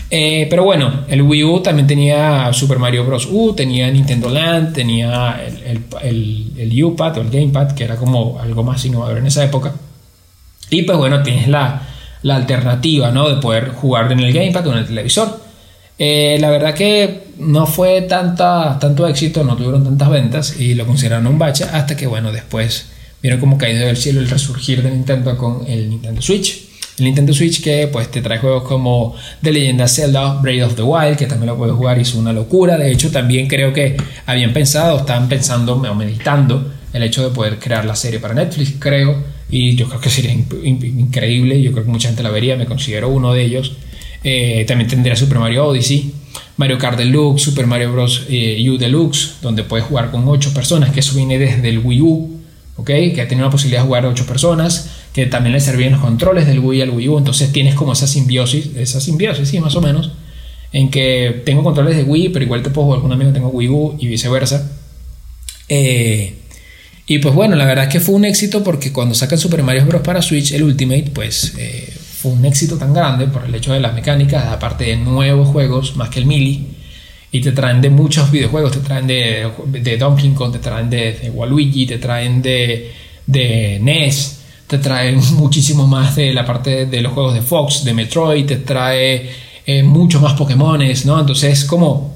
Eh, 0.09 0.47
pero 0.49 0.63
bueno, 0.65 1.05
el 1.09 1.23
Wii 1.23 1.45
U 1.45 1.61
también 1.61 1.87
tenía 1.87 2.53
Super 2.53 2.79
Mario 2.79 3.05
Bros. 3.05 3.29
U, 3.31 3.55
tenía 3.55 3.91
Nintendo 3.91 4.31
Land, 4.31 4.75
tenía 4.75 5.41
el, 5.45 5.83
el, 6.03 6.53
el, 6.57 6.85
U-Pad 6.85 7.19
o 7.19 7.21
el 7.23 7.31
Gamepad, 7.31 7.73
que 7.73 7.85
era 7.85 7.97
como 7.97 8.39
algo 8.41 8.63
más 8.63 8.85
innovador 8.85 9.19
en 9.19 9.27
esa 9.27 9.45
época. 9.45 9.75
Y 10.71 10.83
pues 10.83 10.99
bueno, 10.99 11.23
tienes 11.23 11.49
la, 11.49 11.83
la 12.23 12.37
alternativa, 12.37 13.11
¿no? 13.11 13.29
De 13.29 13.41
poder 13.41 13.71
jugar 13.71 14.11
en 14.13 14.21
el 14.21 14.33
Gamepad 14.33 14.67
o 14.67 14.73
en 14.73 14.79
el 14.79 14.87
televisor. 14.87 15.41
Eh, 15.99 16.37
la 16.41 16.51
verdad 16.51 16.75
que 16.75 17.29
no 17.39 17.67
fue 17.67 18.03
tanta, 18.03 18.79
tanto 18.79 19.07
éxito, 19.09 19.45
no 19.45 19.57
tuvieron 19.57 19.83
tantas 19.83 20.11
ventas 20.11 20.61
y 20.61 20.75
lo 20.75 20.87
consideraron 20.87 21.27
un 21.27 21.39
bache 21.39 21.65
hasta 21.65 21.97
que, 21.97 22.07
bueno, 22.07 22.33
después 22.33 22.91
vieron 23.23 23.41
como 23.41 23.59
caído 23.59 23.87
del 23.87 23.97
cielo 23.97 24.21
el 24.21 24.29
resurgir 24.29 24.83
de 24.83 24.91
Nintendo 24.91 25.37
con 25.37 25.67
el 25.67 25.89
Nintendo 25.89 26.21
Switch. 26.21 26.66
El 26.99 27.05
Nintendo 27.05 27.35
Switch 27.35 27.63
que 27.63 27.89
pues 27.89 28.11
te 28.11 28.23
trae 28.23 28.39
juegos 28.39 28.63
como 28.63 29.15
The 29.43 29.53
Legend 29.53 29.83
of 29.83 29.91
Zelda, 29.91 30.35
Breath 30.41 30.63
of 30.63 30.77
the 30.77 30.83
Wild, 30.83 31.17
que 31.17 31.27
también 31.27 31.49
lo 31.49 31.57
puedes 31.57 31.75
jugar 31.75 31.99
y 31.99 32.03
es 32.03 32.15
una 32.15 32.33
locura. 32.33 32.79
De 32.79 32.91
hecho, 32.91 33.11
también 33.11 33.49
creo 33.49 33.73
que 33.73 33.97
habían 34.25 34.53
pensado, 34.53 34.99
estaban 34.99 35.29
pensando 35.29 35.75
o 35.75 35.95
meditando 35.95 36.73
el 36.93 37.03
hecho 37.03 37.23
de 37.29 37.35
poder 37.35 37.59
crear 37.59 37.85
la 37.85 37.95
serie 37.95 38.19
para 38.19 38.33
Netflix, 38.33 38.75
creo. 38.79 39.23
Y 39.51 39.77
yo 39.77 39.89
creo 39.89 40.01
que 40.01 40.09
sería 40.09 40.33
increíble, 40.33 41.61
yo 41.61 41.73
creo 41.73 41.85
que 41.85 41.91
mucha 41.91 42.09
gente 42.09 42.23
la 42.23 42.31
vería, 42.31 42.57
me 42.57 42.65
considero 42.65 43.11
uno 43.11 43.35
de 43.35 43.45
ellos. 43.45 43.73
Eh, 44.25 44.65
también 44.67 44.89
tendría 44.89 45.15
Super 45.15 45.39
Mario 45.39 45.67
Odyssey, 45.67 46.13
Mario 46.57 46.79
Kart 46.79 46.97
Deluxe, 46.97 47.43
Super 47.43 47.67
Mario 47.67 47.93
Bros. 47.93 48.25
Eh, 48.31 48.67
U 48.71 48.79
Deluxe, 48.79 49.35
donde 49.43 49.63
puedes 49.65 49.87
jugar 49.87 50.11
con 50.11 50.27
8 50.27 50.55
personas, 50.55 50.91
que 50.91 51.01
eso 51.01 51.15
viene 51.15 51.39
desde 51.39 51.69
el 51.69 51.79
Wii 51.79 52.01
U 52.01 52.37
que 52.85 53.21
ha 53.21 53.29
tenido 53.29 53.47
la 53.47 53.51
posibilidad 53.51 53.83
de 53.83 53.87
jugar 53.87 54.05
a 54.05 54.09
8 54.09 54.27
personas, 54.27 54.91
que 55.17 55.25
también 55.25 55.55
le 55.55 55.61
servían 55.61 55.93
los 55.93 56.03
controles 56.03 56.47
del 56.47 56.59
Wii 56.59 56.83
al 56.83 56.91
Wii 56.91 57.09
U, 57.09 57.17
entonces 57.17 57.51
tienes 57.51 57.75
como 57.75 57.95
esa 57.95 58.07
simbiosis, 58.07 58.77
esa 58.77 59.01
simbiosis, 59.01 59.49
sí, 59.49 59.59
más 59.61 59.75
o 59.75 59.81
menos. 59.81 60.11
en 60.75 60.91
que 60.91 61.41
tengo 61.47 61.65
controles 61.65 61.97
de 61.97 62.03
Wii, 62.03 62.29
pero 62.29 62.45
igual 62.45 62.63
te 62.63 62.69
puedo 62.69 62.89
jugar 62.89 63.01
con 63.01 63.07
un 63.07 63.15
amigo 63.15 63.31
que 63.31 63.39
tengo 63.39 63.49
Wii 63.49 63.69
U 63.71 63.97
y 63.99 64.09
viceversa. 64.09 64.71
Eh, 65.71 66.35
y 67.07 67.19
pues 67.21 67.35
bueno, 67.35 67.57
la 67.57 67.65
verdad 67.65 67.87
es 67.87 67.93
que 67.95 67.99
fue 67.99 68.15
un 68.15 68.27
éxito 68.27 68.63
porque 68.63 68.93
cuando 68.93 69.15
sacan 69.15 69.39
Super 69.39 69.63
Mario 69.63 69.87
Bros. 69.87 70.03
para 70.03 70.21
Switch, 70.21 70.53
el 70.53 70.65
Ultimate, 70.65 71.11
pues 71.15 71.55
eh, 71.57 71.95
fue 72.21 72.33
un 72.33 72.45
éxito 72.45 72.77
tan 72.77 72.93
grande 72.93 73.27
por 73.27 73.47
el 73.47 73.55
hecho 73.55 73.73
de 73.73 73.81
las 73.81 73.95
mecánicas, 73.95 74.45
aparte 74.53 74.85
de 74.85 74.97
nuevos 74.99 75.49
juegos, 75.49 75.97
más 75.97 76.11
que 76.11 76.19
el 76.19 76.27
Mili. 76.27 76.67
Y 77.33 77.41
te 77.41 77.53
traen 77.53 77.81
de 77.81 77.89
muchos 77.89 78.31
videojuegos, 78.31 78.73
te 78.73 78.81
traen 78.81 79.07
de, 79.07 79.51
de 79.67 79.97
Donkey 79.97 80.29
Kong, 80.33 80.53
te 80.53 80.59
traen 80.59 80.91
de, 80.91 81.13
de 81.15 81.31
Waluigi, 81.31 81.87
te 81.87 81.97
traen 81.97 82.43
de, 82.43 82.93
de 83.27 83.79
NES, 83.81 84.41
te 84.67 84.79
traen 84.79 85.21
muchísimo 85.35 85.87
más 85.87 86.17
de 86.17 86.33
la 86.33 86.45
parte 86.45 86.87
de 86.87 87.01
los 87.01 87.13
juegos 87.13 87.35
de 87.35 87.43
Fox, 87.43 87.85
de 87.85 87.95
Metroid, 87.95 88.47
te 88.47 88.57
trae 88.57 89.31
eh, 89.65 89.83
muchos 89.83 90.23
más 90.23 90.35
Pokémones, 90.35 91.07
¿no? 91.07 91.19
Entonces, 91.19 91.65
como, 91.65 92.15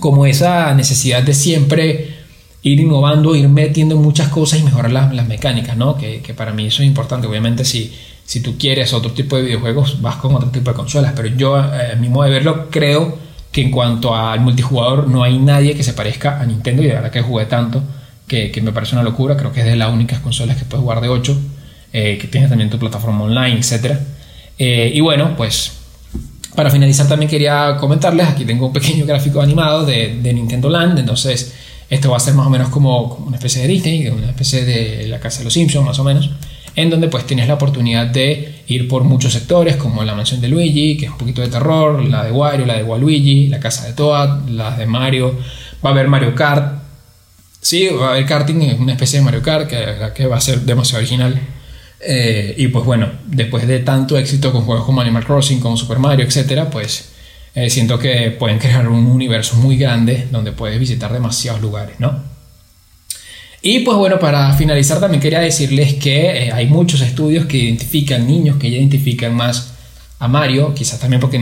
como 0.00 0.26
esa 0.26 0.74
necesidad 0.74 1.22
de 1.22 1.34
siempre 1.34 2.16
ir 2.62 2.80
innovando, 2.80 3.34
ir 3.36 3.48
metiendo 3.48 3.96
muchas 3.96 4.28
cosas 4.28 4.60
y 4.60 4.62
mejorar 4.62 4.90
las, 4.90 5.14
las 5.14 5.28
mecánicas, 5.28 5.76
¿no? 5.76 5.96
Que, 5.96 6.20
que, 6.20 6.34
para 6.34 6.52
mí 6.52 6.66
eso 6.66 6.82
es 6.82 6.88
importante. 6.88 7.26
Obviamente, 7.26 7.64
si, 7.64 7.94
si 8.24 8.40
tú 8.40 8.58
quieres 8.58 8.92
otro 8.92 9.12
tipo 9.12 9.36
de 9.36 9.42
videojuegos, 9.42 10.02
vas 10.02 10.16
con 10.16 10.34
otro 10.34 10.50
tipo 10.50 10.70
de 10.70 10.76
consolas, 10.76 11.12
pero 11.14 11.28
yo, 11.28 11.58
eh, 11.58 11.92
a 11.92 11.96
mi 11.96 12.08
modo 12.08 12.24
de 12.24 12.30
verlo, 12.30 12.68
creo 12.70 13.16
que 13.52 13.62
en 13.62 13.70
cuanto 13.70 14.14
al 14.14 14.40
multijugador 14.40 15.08
no 15.08 15.22
hay 15.22 15.38
nadie 15.38 15.74
que 15.74 15.82
se 15.82 15.92
parezca 15.92 16.40
a 16.40 16.44
Nintendo 16.44 16.82
y 16.82 16.88
de 16.88 16.94
verdad 16.94 17.10
que 17.10 17.22
jugué 17.22 17.46
tanto 17.46 17.82
que, 18.26 18.50
que 18.50 18.60
me 18.60 18.72
parece 18.72 18.96
una 18.96 19.04
locura. 19.04 19.36
Creo 19.36 19.52
que 19.52 19.60
es 19.60 19.66
de 19.66 19.76
las 19.76 19.92
únicas 19.92 20.18
consolas 20.18 20.56
que 20.56 20.64
puedes 20.64 20.82
jugar 20.82 21.00
de 21.00 21.08
8, 21.08 21.40
eh, 21.98 22.18
que 22.18 22.26
tienes 22.26 22.50
también 22.50 22.68
tu 22.68 22.78
plataforma 22.78 23.24
online, 23.24 23.56
etc. 23.56 23.96
Eh, 24.58 24.92
y 24.94 25.00
bueno, 25.00 25.34
pues 25.34 25.72
para 26.54 26.68
finalizar 26.68 27.08
también 27.08 27.30
quería 27.30 27.78
comentarles, 27.80 28.28
aquí 28.28 28.44
tengo 28.44 28.66
un 28.66 28.72
pequeño 28.74 29.06
gráfico 29.06 29.40
animado 29.40 29.86
de, 29.86 30.18
de 30.20 30.34
Nintendo 30.34 30.68
Land, 30.68 30.98
entonces 30.98 31.54
esto 31.88 32.10
va 32.10 32.18
a 32.18 32.20
ser 32.20 32.34
más 32.34 32.48
o 32.48 32.50
menos 32.50 32.68
como, 32.68 33.08
como, 33.08 33.28
una 33.28 33.38
especie 33.38 33.62
de 33.62 33.68
Disney, 33.68 34.08
una 34.08 34.28
especie 34.28 34.66
de 34.66 35.08
la 35.08 35.20
casa 35.20 35.38
de 35.38 35.44
los 35.44 35.54
Simpsons 35.54 35.86
más 35.86 35.98
o 35.98 36.04
menos, 36.04 36.28
en 36.74 36.90
donde 36.90 37.08
pues 37.08 37.26
tienes 37.26 37.48
la 37.48 37.54
oportunidad 37.54 38.08
de 38.08 38.62
ir 38.66 38.88
por 38.88 39.04
muchos 39.04 39.32
sectores 39.32 39.76
como 39.76 40.04
la 40.04 40.14
mansión 40.14 40.42
de 40.42 40.48
Luigi, 40.48 40.98
que 40.98 41.06
es 41.06 41.10
un 41.10 41.16
poquito 41.16 41.40
de 41.40 41.48
terror, 41.48 42.04
la 42.04 42.24
de 42.24 42.30
Wario, 42.30 42.66
la 42.66 42.74
de 42.74 42.82
Waluigi, 42.82 43.48
la 43.48 43.58
casa 43.58 43.86
de 43.86 43.94
Toad, 43.94 44.50
la 44.50 44.76
de 44.76 44.84
Mario, 44.84 45.34
va 45.82 45.88
a 45.88 45.92
haber 45.94 46.08
Mario 46.08 46.34
Kart, 46.34 46.74
sí, 47.58 47.88
va 47.88 48.08
a 48.08 48.10
haber 48.10 48.26
karting, 48.26 48.76
una 48.80 48.92
especie 48.92 49.18
de 49.18 49.24
Mario 49.24 49.40
Kart 49.40 49.66
que, 49.66 49.78
que 50.14 50.26
va 50.26 50.36
a 50.36 50.42
ser 50.42 50.60
demasiado 50.60 50.98
original 50.98 51.40
eh, 52.00 52.54
y 52.58 52.68
pues 52.68 52.84
bueno, 52.84 53.08
después 53.26 53.66
de 53.66 53.78
tanto 53.80 54.18
éxito 54.18 54.52
con 54.52 54.62
juegos 54.62 54.84
como 54.84 55.00
Animal 55.00 55.24
Crossing, 55.24 55.60
como 55.60 55.76
Super 55.76 55.98
Mario, 55.98 56.26
etcétera, 56.26 56.70
pues 56.70 57.12
eh, 57.54 57.70
siento 57.70 57.98
que 57.98 58.30
pueden 58.32 58.58
crear 58.58 58.86
un 58.88 59.06
universo 59.06 59.56
muy 59.56 59.76
grande 59.76 60.28
donde 60.30 60.52
puedes 60.52 60.78
visitar 60.78 61.12
demasiados 61.12 61.60
lugares, 61.60 61.98
¿no? 61.98 62.36
Y 63.62 63.80
pues 63.80 63.96
bueno, 63.96 64.18
para 64.18 64.52
finalizar 64.52 65.00
también 65.00 65.20
quería 65.20 65.40
decirles 65.40 65.94
que 65.94 66.46
eh, 66.46 66.52
hay 66.52 66.66
muchos 66.66 67.00
estudios 67.00 67.46
que 67.46 67.56
identifican 67.56 68.26
niños 68.26 68.58
que 68.58 68.70
ya 68.70 68.76
identifican 68.76 69.34
más 69.34 69.72
a 70.18 70.28
Mario, 70.28 70.74
quizás 70.74 71.00
también 71.00 71.20
porque 71.20 71.38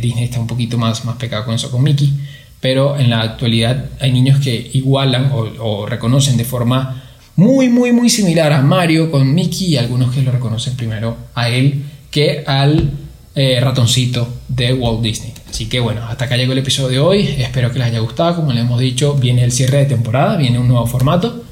Disney 0.00 0.24
está 0.24 0.38
un 0.38 0.46
poquito 0.46 0.78
más, 0.78 1.04
más 1.04 1.16
pecado 1.16 1.44
con 1.44 1.54
eso 1.54 1.70
con 1.70 1.82
Mickey, 1.82 2.12
pero 2.60 2.98
en 2.98 3.10
la 3.10 3.20
actualidad 3.20 3.90
hay 4.00 4.12
niños 4.12 4.40
que 4.40 4.70
igualan 4.72 5.30
o 5.32 5.84
reconocen 5.84 6.36
de 6.38 6.44
forma 6.44 7.03
muy, 7.36 7.68
muy, 7.68 7.92
muy 7.92 8.08
similar 8.10 8.52
a 8.52 8.62
Mario 8.62 9.10
con 9.10 9.34
Mickey 9.34 9.68
y 9.68 9.76
algunos 9.76 10.14
que 10.14 10.22
lo 10.22 10.30
reconocen 10.30 10.76
primero 10.76 11.16
a 11.34 11.48
él 11.48 11.82
que 12.10 12.44
al 12.46 12.90
eh, 13.34 13.58
ratoncito 13.60 14.28
de 14.46 14.72
Walt 14.72 15.02
Disney. 15.02 15.32
Así 15.50 15.66
que 15.68 15.80
bueno, 15.80 16.04
hasta 16.06 16.26
acá 16.26 16.36
llegó 16.36 16.52
el 16.52 16.58
episodio 16.58 16.88
de 16.88 16.98
hoy. 17.00 17.34
Espero 17.38 17.72
que 17.72 17.78
les 17.80 17.88
haya 17.88 17.98
gustado. 17.98 18.36
Como 18.36 18.52
les 18.52 18.62
hemos 18.62 18.78
dicho, 18.78 19.14
viene 19.14 19.42
el 19.42 19.50
cierre 19.50 19.78
de 19.78 19.86
temporada, 19.86 20.36
viene 20.36 20.58
un 20.58 20.68
nuevo 20.68 20.86
formato. 20.86 21.42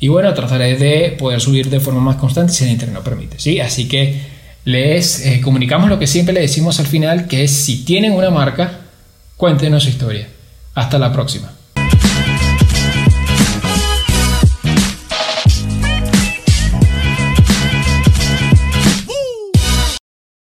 Y 0.00 0.08
bueno, 0.08 0.32
trataré 0.34 0.76
de 0.76 1.10
poder 1.18 1.40
subir 1.40 1.70
de 1.70 1.80
forma 1.80 2.00
más 2.00 2.16
constante 2.16 2.52
si 2.52 2.64
el 2.64 2.70
internet 2.70 2.96
lo 2.96 3.04
permite. 3.04 3.38
¿sí? 3.38 3.60
Así 3.60 3.86
que 3.86 4.20
les 4.64 5.24
eh, 5.24 5.40
comunicamos 5.40 5.88
lo 5.88 5.98
que 5.98 6.06
siempre 6.06 6.34
le 6.34 6.40
decimos 6.40 6.80
al 6.80 6.86
final, 6.86 7.26
que 7.28 7.44
es 7.44 7.52
si 7.52 7.84
tienen 7.84 8.12
una 8.12 8.30
marca, 8.30 8.80
cuéntenos 9.36 9.84
su 9.84 9.90
historia. 9.90 10.28
Hasta 10.74 10.98
la 10.98 11.12
próxima. 11.12 11.52